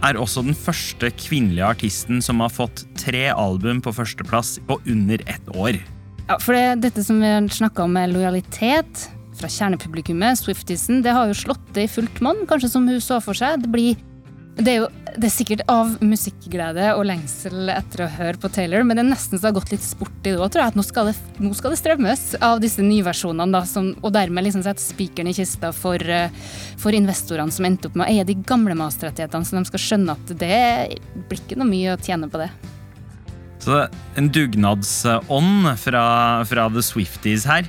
er 0.07 0.17
også 0.17 0.43
den 0.47 0.57
første 0.57 1.11
kvinnelige 1.19 1.67
artisten 1.67 2.21
som 2.25 2.43
har 2.43 2.51
fått 2.51 2.85
tre 2.99 3.29
album 3.31 3.83
på 3.85 3.93
førsteplass 3.95 4.57
på 4.67 4.81
under 4.89 5.23
ett 5.31 5.51
år. 5.55 5.79
Ja, 6.27 6.39
for 6.39 6.55
det, 6.55 6.83
dette 6.87 7.05
som 7.07 7.19
vi 7.23 7.31
har 7.31 7.49
snakka 7.53 7.85
om 7.87 7.95
med 7.99 8.15
lojalitet 8.15 9.09
fra 9.41 9.51
kjernepublikummet, 9.51 10.39
Swiftisen, 10.39 11.03
det 11.05 11.17
har 11.17 11.31
jo 11.31 11.41
slått 11.41 11.73
det 11.77 11.87
i 11.87 11.91
fullt 11.91 12.23
monn, 12.25 12.47
kanskje 12.51 12.73
som 12.77 12.89
hun 12.89 13.03
så 13.03 13.21
for 13.25 13.37
seg. 13.37 13.65
Det 13.65 13.73
blir 13.73 14.07
Det 14.61 14.69
er 14.69 14.83
jo 14.83 14.89
det 15.17 15.27
er 15.27 15.33
sikkert 15.33 15.63
av 15.71 15.95
musikkglede 16.05 16.91
og 16.95 17.05
lengsel 17.09 17.71
etter 17.73 18.05
å 18.05 18.11
høre 18.13 18.39
på 18.41 18.51
Taylor, 18.53 18.85
men 18.87 18.99
det 18.99 19.05
er 19.05 19.09
nesten 19.09 19.39
så 19.39 19.43
det 19.43 19.49
har 19.49 19.57
gått 19.57 19.73
litt 19.73 19.85
sport 19.85 20.19
i 20.23 20.33
det 20.33 20.39
òg, 20.39 20.51
tror 20.53 20.63
jeg. 20.63 20.73
At 20.73 20.79
nå 20.79 20.85
skal 20.87 21.11
det, 21.11 21.15
nå 21.43 21.53
skal 21.57 21.75
det 21.75 21.81
strømmes 21.81 22.25
av 22.47 22.61
disse 22.63 22.85
nyversjonene, 22.85 23.51
da, 23.55 23.65
som, 23.67 23.91
og 23.99 24.15
dermed 24.15 24.47
liksom 24.47 24.65
sette 24.67 24.83
spikeren 24.83 25.31
i 25.31 25.35
kista 25.37 25.73
for, 25.75 25.99
eh, 25.99 26.31
for 26.81 26.97
investorene 26.97 27.55
som 27.55 27.67
endte 27.67 27.91
opp 27.91 27.99
med 27.99 28.07
å 28.07 28.13
eie 28.13 28.27
de 28.29 28.37
gamle 28.47 28.77
masterrettighetene, 28.79 29.47
så 29.47 29.59
de 29.59 29.71
skal 29.71 29.85
skjønne 29.87 30.19
at 30.19 30.35
det 30.43 30.63
blir 31.31 31.43
ikke 31.43 31.59
noe 31.59 31.71
mye 31.71 31.97
å 31.97 32.03
tjene 32.03 32.31
på 32.31 32.43
det. 32.43 32.51
Så 33.61 33.75
det 33.75 33.81
er 33.83 34.21
en 34.23 34.31
dugnadsånd 34.33 35.73
fra, 35.83 36.05
fra 36.49 36.69
The 36.73 36.85
Swifties 36.85 37.45
her. 37.49 37.67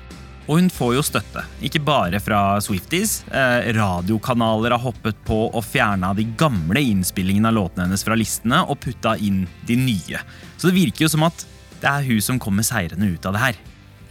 Og 0.47 0.58
hun 0.58 0.69
får 0.73 0.95
jo 0.97 1.04
støtte, 1.06 1.43
ikke 1.63 1.84
bare 1.86 2.19
fra 2.23 2.41
Swifties. 2.63 3.21
Eh, 3.30 3.69
radiokanaler 3.77 4.73
har 4.75 4.82
hoppet 4.84 5.19
på 5.27 5.38
og 5.47 5.63
fjerna 5.65 6.13
de 6.17 6.25
gamle 6.39 6.82
innspillingene 6.82 7.51
av 7.51 7.58
låtene 7.60 7.86
hennes 7.88 8.04
fra 8.06 8.17
listene 8.17 8.63
og 8.65 8.80
putta 8.84 9.15
inn 9.21 9.45
de 9.69 9.77
nye. 9.80 10.23
Så 10.58 10.69
det 10.69 10.77
virker 10.80 11.06
jo 11.06 11.12
som 11.13 11.27
at 11.30 11.45
det 11.82 11.89
er 11.89 12.08
hun 12.10 12.21
som 12.25 12.41
kommer 12.41 12.65
seirende 12.65 13.10
ut 13.13 13.25
av 13.25 13.38
det 13.38 13.43
her. 13.45 13.62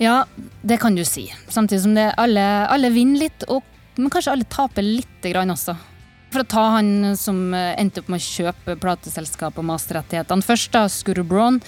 Ja, 0.01 0.17
det 0.63 0.81
kan 0.81 0.95
du 0.97 1.05
si. 1.05 1.27
Samtidig 1.49 1.83
som 1.85 1.95
det 1.99 2.09
alle, 2.19 2.47
alle 2.73 2.89
vinner 2.95 3.27
litt, 3.27 3.45
og, 3.53 3.67
men 3.99 4.11
kanskje 4.13 4.33
alle 4.33 4.49
taper 4.49 4.87
lite 4.87 5.35
grann 5.35 5.53
også. 5.53 5.77
For 6.31 6.45
å 6.45 6.47
ta 6.47 6.65
han 6.77 7.17
som 7.19 7.39
eh, 7.57 7.73
endte 7.81 8.05
opp 8.05 8.11
med 8.13 8.21
å 8.21 8.23
kjøpe 8.23 8.77
plateselskap 8.79 9.57
og 9.59 9.67
masterrettighetene 9.67 10.47
først, 10.47 10.71
da, 10.77 10.85
Scooter 10.87 11.27
Braun. 11.27 11.59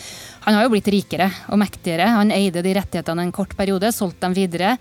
Han 0.45 0.55
har 0.55 0.67
jo 0.67 0.73
blitt 0.75 0.91
rikere 0.93 1.27
og 1.51 1.59
mektigere. 1.59 2.07
Han 2.15 2.31
eide 2.35 2.63
de 2.63 2.75
rettighetene 2.79 3.27
en 3.27 3.35
kort 3.35 3.57
periode, 3.59 3.91
solgte 3.95 4.29
dem 4.29 4.37
videre. 4.39 4.77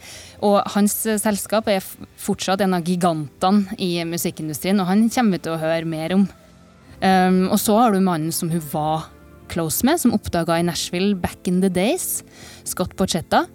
Og 0.45 0.59
hans 0.75 0.99
eh, 1.09 1.17
selskap 1.21 1.71
er 1.73 1.81
fortsatt 2.21 2.61
en 2.61 2.77
av 2.77 2.85
gigantene 2.85 3.79
i 3.81 3.95
musikkindustrien, 4.05 4.77
og 4.83 4.91
han 4.91 5.07
kommer 5.09 5.39
vi 5.39 5.45
til 5.47 5.55
å 5.55 5.61
høre 5.63 5.89
mer 5.89 6.13
om. 6.19 6.27
Um, 7.01 7.47
og 7.49 7.57
så 7.57 7.79
har 7.79 7.95
du 7.95 8.03
mannen 8.05 8.29
som 8.35 8.51
hun 8.53 8.61
var 8.69 9.07
close 9.49 9.81
med, 9.87 9.97
som 9.97 10.13
oppdaga 10.13 10.59
i 10.61 10.67
Nashville 10.67 11.17
back 11.17 11.49
in 11.49 11.57
the 11.65 11.73
days, 11.73 12.21
Scott 12.69 12.93
Borchetta. 12.99 13.47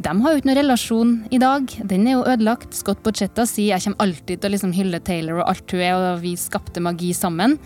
De 0.00 0.12
har 0.22 0.32
jo 0.32 0.40
ikke 0.40 0.48
noen 0.48 0.58
relasjon 0.62 1.10
i 1.28 1.38
dag. 1.40 1.72
Den 1.84 2.06
er 2.08 2.14
jo 2.14 2.24
ødelagt. 2.24 2.72
Scott 2.72 3.02
Bocchetta 3.04 3.44
sier 3.48 3.74
jeg 3.74 3.84
kommer 3.84 4.06
alltid 4.06 4.40
til 4.40 4.48
å 4.48 4.52
liksom 4.54 4.72
hylle 4.72 5.00
Taylor 5.04 5.42
og 5.42 5.50
alt 5.52 5.74
hun 5.74 5.82
er, 5.84 5.96
og 5.96 6.22
vi 6.22 6.32
skapte 6.40 6.80
magi 6.80 7.12
sammen. 7.16 7.58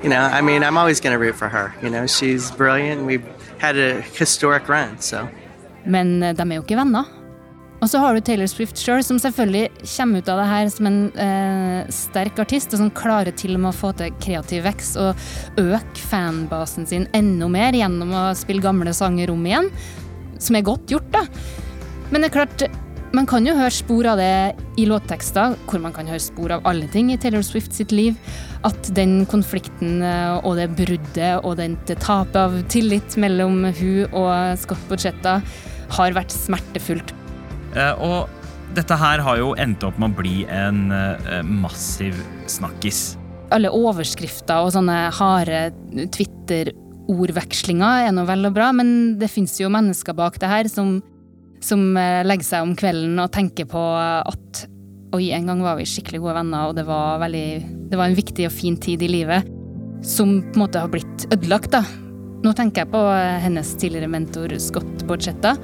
You 0.00 0.08
know, 0.08 0.24
I 0.32 0.40
mean, 0.40 0.64
I'm 0.64 0.78
always 0.78 0.98
going 0.98 1.12
to 1.12 1.20
root 1.20 1.36
for 1.36 1.48
her. 1.48 1.74
You 1.82 1.90
know, 1.90 2.06
she's 2.06 2.50
brilliant. 2.56 3.04
We've 3.04 3.26
had 3.58 3.76
a 3.76 4.00
historic 4.16 4.68
run, 4.68 4.96
so. 4.98 5.28
Men 5.84 6.22
eh, 6.22 6.32
de 6.32 6.46
er 6.46 6.56
jo 6.56 6.64
ikke 6.64 6.80
venner. 6.80 7.04
Og 7.80 7.88
så 7.88 8.00
har 8.00 8.16
du 8.16 8.20
Taylor 8.24 8.48
Swift 8.48 8.80
sjøl, 8.80 9.00
som 9.04 9.20
selvfølgelig 9.20 9.68
kommer 9.92 10.20
ut 10.20 10.28
av 10.28 10.40
det 10.40 10.48
her 10.50 10.66
som 10.72 10.88
en 10.88 10.98
eh, 11.20 11.92
sterk 11.92 12.40
artist, 12.40 12.72
og 12.72 12.80
som 12.80 12.92
klarer 12.96 13.36
til 13.36 13.56
og 13.56 13.62
med 13.64 13.74
å 13.74 13.76
få 13.76 13.92
til 13.96 14.12
kreativ 14.24 14.64
vekst 14.68 14.96
og 15.00 15.60
øke 15.60 16.04
fanbasen 16.10 16.88
sin 16.88 17.08
enda 17.16 17.48
mer 17.48 17.76
gjennom 17.76 18.12
å 18.12 18.26
spille 18.36 18.64
gamle 18.64 18.92
sanger 18.96 19.32
om 19.32 19.48
igjen. 19.48 19.68
Som 20.40 20.58
er 20.58 20.66
godt 20.66 20.90
gjort, 20.90 21.10
da. 21.14 21.26
Men 22.10 22.24
det 22.24 22.30
er 22.30 22.38
klart, 22.40 22.64
man 23.14 23.26
kan 23.26 23.46
jo 23.46 23.56
høre 23.58 23.74
spor 23.74 24.06
av 24.12 24.20
det 24.20 24.56
i 24.78 24.86
låttekster, 24.86 25.56
hvor 25.66 25.82
man 25.82 25.94
kan 25.94 26.08
høre 26.10 26.22
spor 26.22 26.54
av 26.54 26.66
alle 26.68 26.86
ting 26.90 27.10
i 27.10 27.18
Taylor 27.20 27.42
Swift 27.46 27.74
sitt 27.74 27.94
liv. 27.94 28.18
At 28.66 28.90
den 28.96 29.24
konflikten 29.30 30.02
eh, 30.06 30.36
og 30.46 30.58
det 30.60 30.68
bruddet 30.78 31.46
og 31.46 31.56
det 31.58 31.98
tapet 32.02 32.38
av 32.38 32.58
tillit 32.70 33.16
mellom 33.20 33.64
hun 33.66 34.14
og 34.14 34.58
Scott 34.60 34.82
Borchetta 34.90 35.40
har 35.96 36.14
vært 36.14 36.34
smertefullt. 36.34 37.14
Eh, 37.74 37.94
og 37.98 38.30
dette 38.78 38.94
her 38.94 39.22
har 39.26 39.40
jo 39.40 39.54
endt 39.58 39.82
opp 39.86 39.98
med 39.98 40.12
å 40.12 40.20
bli 40.20 40.36
en 40.46 40.90
eh, 40.94 41.40
massiv 41.42 42.18
snakkis. 42.50 43.16
Alle 43.50 43.72
overskrifter 43.74 44.62
og 44.62 44.70
sånne 44.76 45.08
harde 45.16 45.70
Twitter-ordvekslinger 47.10 48.06
er 48.06 48.12
nå 48.14 48.24
vel 48.28 48.46
og 48.46 48.54
bra, 48.54 48.70
men 48.72 49.18
det 49.18 49.30
fins 49.30 49.58
jo 49.58 49.70
mennesker 49.70 50.14
bak 50.14 50.38
det 50.38 50.48
her 50.48 50.68
som, 50.70 51.00
som 51.60 51.96
eh, 51.98 52.22
legger 52.24 52.46
seg 52.46 52.62
om 52.62 52.76
kvelden 52.78 53.18
og 53.18 53.32
tenker 53.32 53.66
på 53.66 53.80
at 53.80 54.66
oi, 55.12 55.32
en 55.34 55.46
gang 55.46 55.60
var 55.62 55.76
vi 55.76 55.88
skikkelig 55.88 56.20
gode 56.22 56.36
venner, 56.38 56.68
og 56.68 56.76
det 56.76 56.86
var, 56.86 57.18
veldig, 57.18 57.88
det 57.90 57.98
var 57.98 58.06
en 58.06 58.18
viktig 58.18 58.46
og 58.46 58.54
fin 58.54 58.76
tid 58.78 59.02
i 59.02 59.10
livet 59.10 59.48
som 60.06 60.38
på 60.40 60.54
en 60.54 60.62
måte 60.62 60.80
har 60.80 60.88
blitt 60.92 61.26
ødelagt, 61.34 61.74
da. 61.74 61.82
Nå 62.40 62.54
tenker 62.56 62.84
jeg 62.84 62.92
på 62.92 63.00
eh, 63.10 63.40
hennes 63.42 63.74
tidligere 63.74 64.08
mentor 64.08 64.54
Scott 64.62 65.02
Borchetta, 65.08 65.56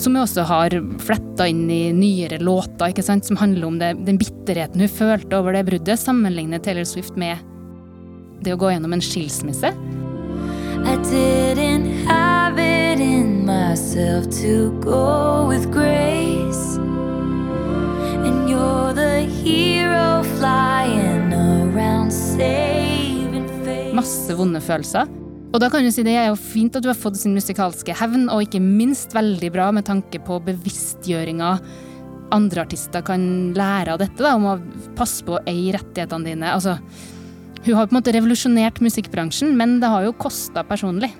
som 0.00 0.16
jo 0.16 0.24
også 0.24 0.46
har 0.48 0.74
fletta 1.04 1.46
inn 1.48 1.68
i 1.70 1.92
nyere 1.94 2.40
låter, 2.40 2.88
ikke 2.90 3.04
sant, 3.04 3.28
som 3.28 3.38
handler 3.38 3.68
om 3.68 3.76
det, 3.82 3.92
den 4.08 4.18
bitterheten 4.20 4.80
hun 4.80 4.90
følte 4.90 5.38
over 5.38 5.54
det 5.54 5.66
bruddet, 5.68 6.00
sammenligner 6.00 6.64
Taylor 6.64 6.88
Swift 6.88 7.20
med 7.20 7.44
det 8.44 8.56
å 8.56 8.60
gå 8.60 8.72
gjennom 8.72 8.96
en 8.96 9.04
skilsmisse. 9.04 9.70
I 10.86 10.96
didn't 11.02 12.06
have 12.06 12.58
it 12.58 13.00
in 13.00 13.44
myself 13.44 14.30
to 14.40 14.70
go 14.80 15.46
with 15.48 15.72
grace. 15.72 16.78
And 18.22 18.48
you're 18.48 18.94
the 18.94 19.26
hero 19.42 20.22
flying 20.38 21.32
around 21.34 22.12
saving 22.12 23.48
face. 23.64 23.94
Masse 23.94 24.36
vonde 24.38 24.62
følelser. 24.62 25.10
Og 25.52 25.60
da 25.62 25.70
kan 25.72 25.82
du 25.82 25.90
si 25.90 26.04
det 26.06 26.14
er 26.14 26.30
jo 26.30 26.38
fint 26.38 26.78
at 26.78 26.84
du 26.84 26.90
har 26.90 26.98
fått 26.98 27.18
sin 27.18 27.34
musikalske 27.34 27.94
hevn, 27.96 28.28
og 28.30 28.46
ikke 28.46 28.62
minst 28.62 29.14
veldig 29.16 29.50
bra 29.54 29.72
med 29.74 29.86
tanke 29.88 30.22
på 30.22 30.38
bevisstgjøringa 30.46 31.50
andre 32.34 32.64
artister 32.66 33.04
kan 33.06 33.26
lære 33.56 33.94
av 33.94 34.00
dette, 34.02 34.22
da, 34.22 34.34
om 34.36 34.48
å 34.50 34.56
passe 34.98 35.26
på 35.26 35.36
å 35.36 35.44
eie 35.50 35.74
rettighetene 35.76 36.30
dine. 36.30 36.50
Altså, 36.54 36.78
hun 37.64 37.76
har 37.76 37.86
på 37.86 37.94
en 37.94 37.98
måte 38.00 38.12
revolusjonert 38.14 38.82
musikkbransjen, 38.84 39.54
men 39.58 39.78
det 39.82 39.90
har 39.90 40.06
jo 40.06 40.16
kosta 40.18 40.64
personlig. 40.66 41.12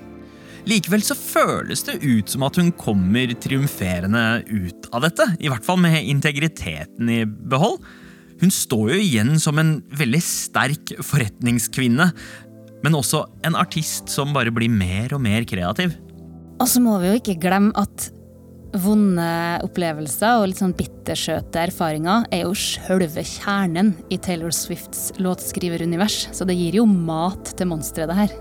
Likevel 0.66 1.04
så 1.06 1.14
føles 1.14 1.84
det 1.86 2.00
ut 2.02 2.32
som 2.32 2.42
at 2.46 2.56
hun 2.58 2.72
kommer 2.74 3.30
triumferende 3.38 4.22
ut 4.50 4.88
av 4.90 5.04
dette. 5.06 5.28
I 5.38 5.50
hvert 5.52 5.66
fall 5.66 5.78
med 5.78 6.00
integriteten 6.10 7.12
i 7.12 7.20
behold. 7.24 7.78
Hun 8.40 8.52
står 8.52 8.96
jo 8.96 8.98
igjen 8.98 9.36
som 9.40 9.60
en 9.62 9.76
veldig 9.96 10.20
sterk 10.24 10.96
forretningskvinne, 11.06 12.08
men 12.82 12.98
også 12.98 13.22
en 13.46 13.56
artist 13.58 14.10
som 14.12 14.34
bare 14.34 14.52
blir 14.54 14.72
mer 14.72 15.14
og 15.16 15.22
mer 15.24 15.46
kreativ. 15.48 15.94
Og 16.58 16.68
så 16.68 16.82
må 16.82 16.98
vi 17.00 17.12
jo 17.12 17.20
ikke 17.20 17.38
glemme 17.46 17.72
at 17.78 18.10
vonde 18.82 19.28
opplevelser 19.66 20.40
og 20.40 20.48
litt 20.50 20.60
sånn 20.60 20.74
bittersøte 20.76 21.62
erfaringer 21.66 22.26
er 22.34 22.44
jo 22.44 22.54
sjølve 22.56 23.24
kjernen 23.26 23.94
i 24.12 24.18
Taylor 24.22 24.54
Swifts 24.54 25.12
låtskriverunivers, 25.22 26.28
så 26.36 26.46
det 26.48 26.58
gir 26.58 26.78
jo 26.80 26.86
mat 26.88 27.54
til 27.56 27.70
monsteret, 27.70 28.12
det 28.12 28.18
her. 28.20 28.34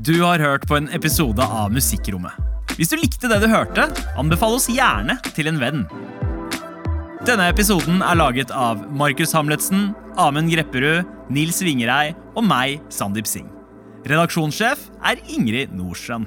Du 0.00 0.14
har 0.22 0.40
hørt 0.40 0.64
på 0.66 0.78
en 0.78 0.88
episode 0.96 1.44
av 1.44 1.70
Musikkrommet. 1.74 2.32
Hvis 2.78 2.90
du 2.90 2.96
likte 2.96 3.28
det 3.28 3.42
du 3.42 3.50
hørte, 3.52 3.84
anbefal 4.18 4.56
oss 4.56 4.70
gjerne 4.72 5.18
til 5.36 5.50
en 5.50 5.60
venn. 5.60 5.84
Denne 7.28 7.50
episoden 7.52 8.00
er 8.00 8.16
laget 8.16 8.50
av 8.56 8.80
Markus 8.96 9.36
Hamletsen, 9.36 9.90
Amund 10.16 10.48
Grepperud, 10.54 11.04
Nils 11.28 11.60
Vingerei 11.60 12.14
og 12.32 12.46
meg, 12.48 12.80
Sandeep 12.88 13.28
Singh. 13.28 13.59
Redaksjonssjef 14.00 14.86
er 15.04 15.20
Ingrid 15.28 15.74
Nordstrand. 15.76 16.26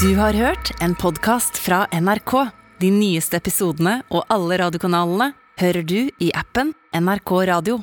Du 0.00 0.14
har 0.16 0.32
hørt 0.32 0.72
en 0.80 0.94
podkast 0.96 1.60
fra 1.60 1.84
NRK. 1.92 2.32
De 2.80 2.88
nyeste 2.90 3.36
episodene 3.36 4.00
og 4.10 4.24
alle 4.32 4.58
radiokanalene 4.62 5.32
hører 5.60 5.84
du 5.84 5.98
i 6.24 6.30
appen 6.34 6.72
NRK 6.96 7.34
Radio. 7.52 7.82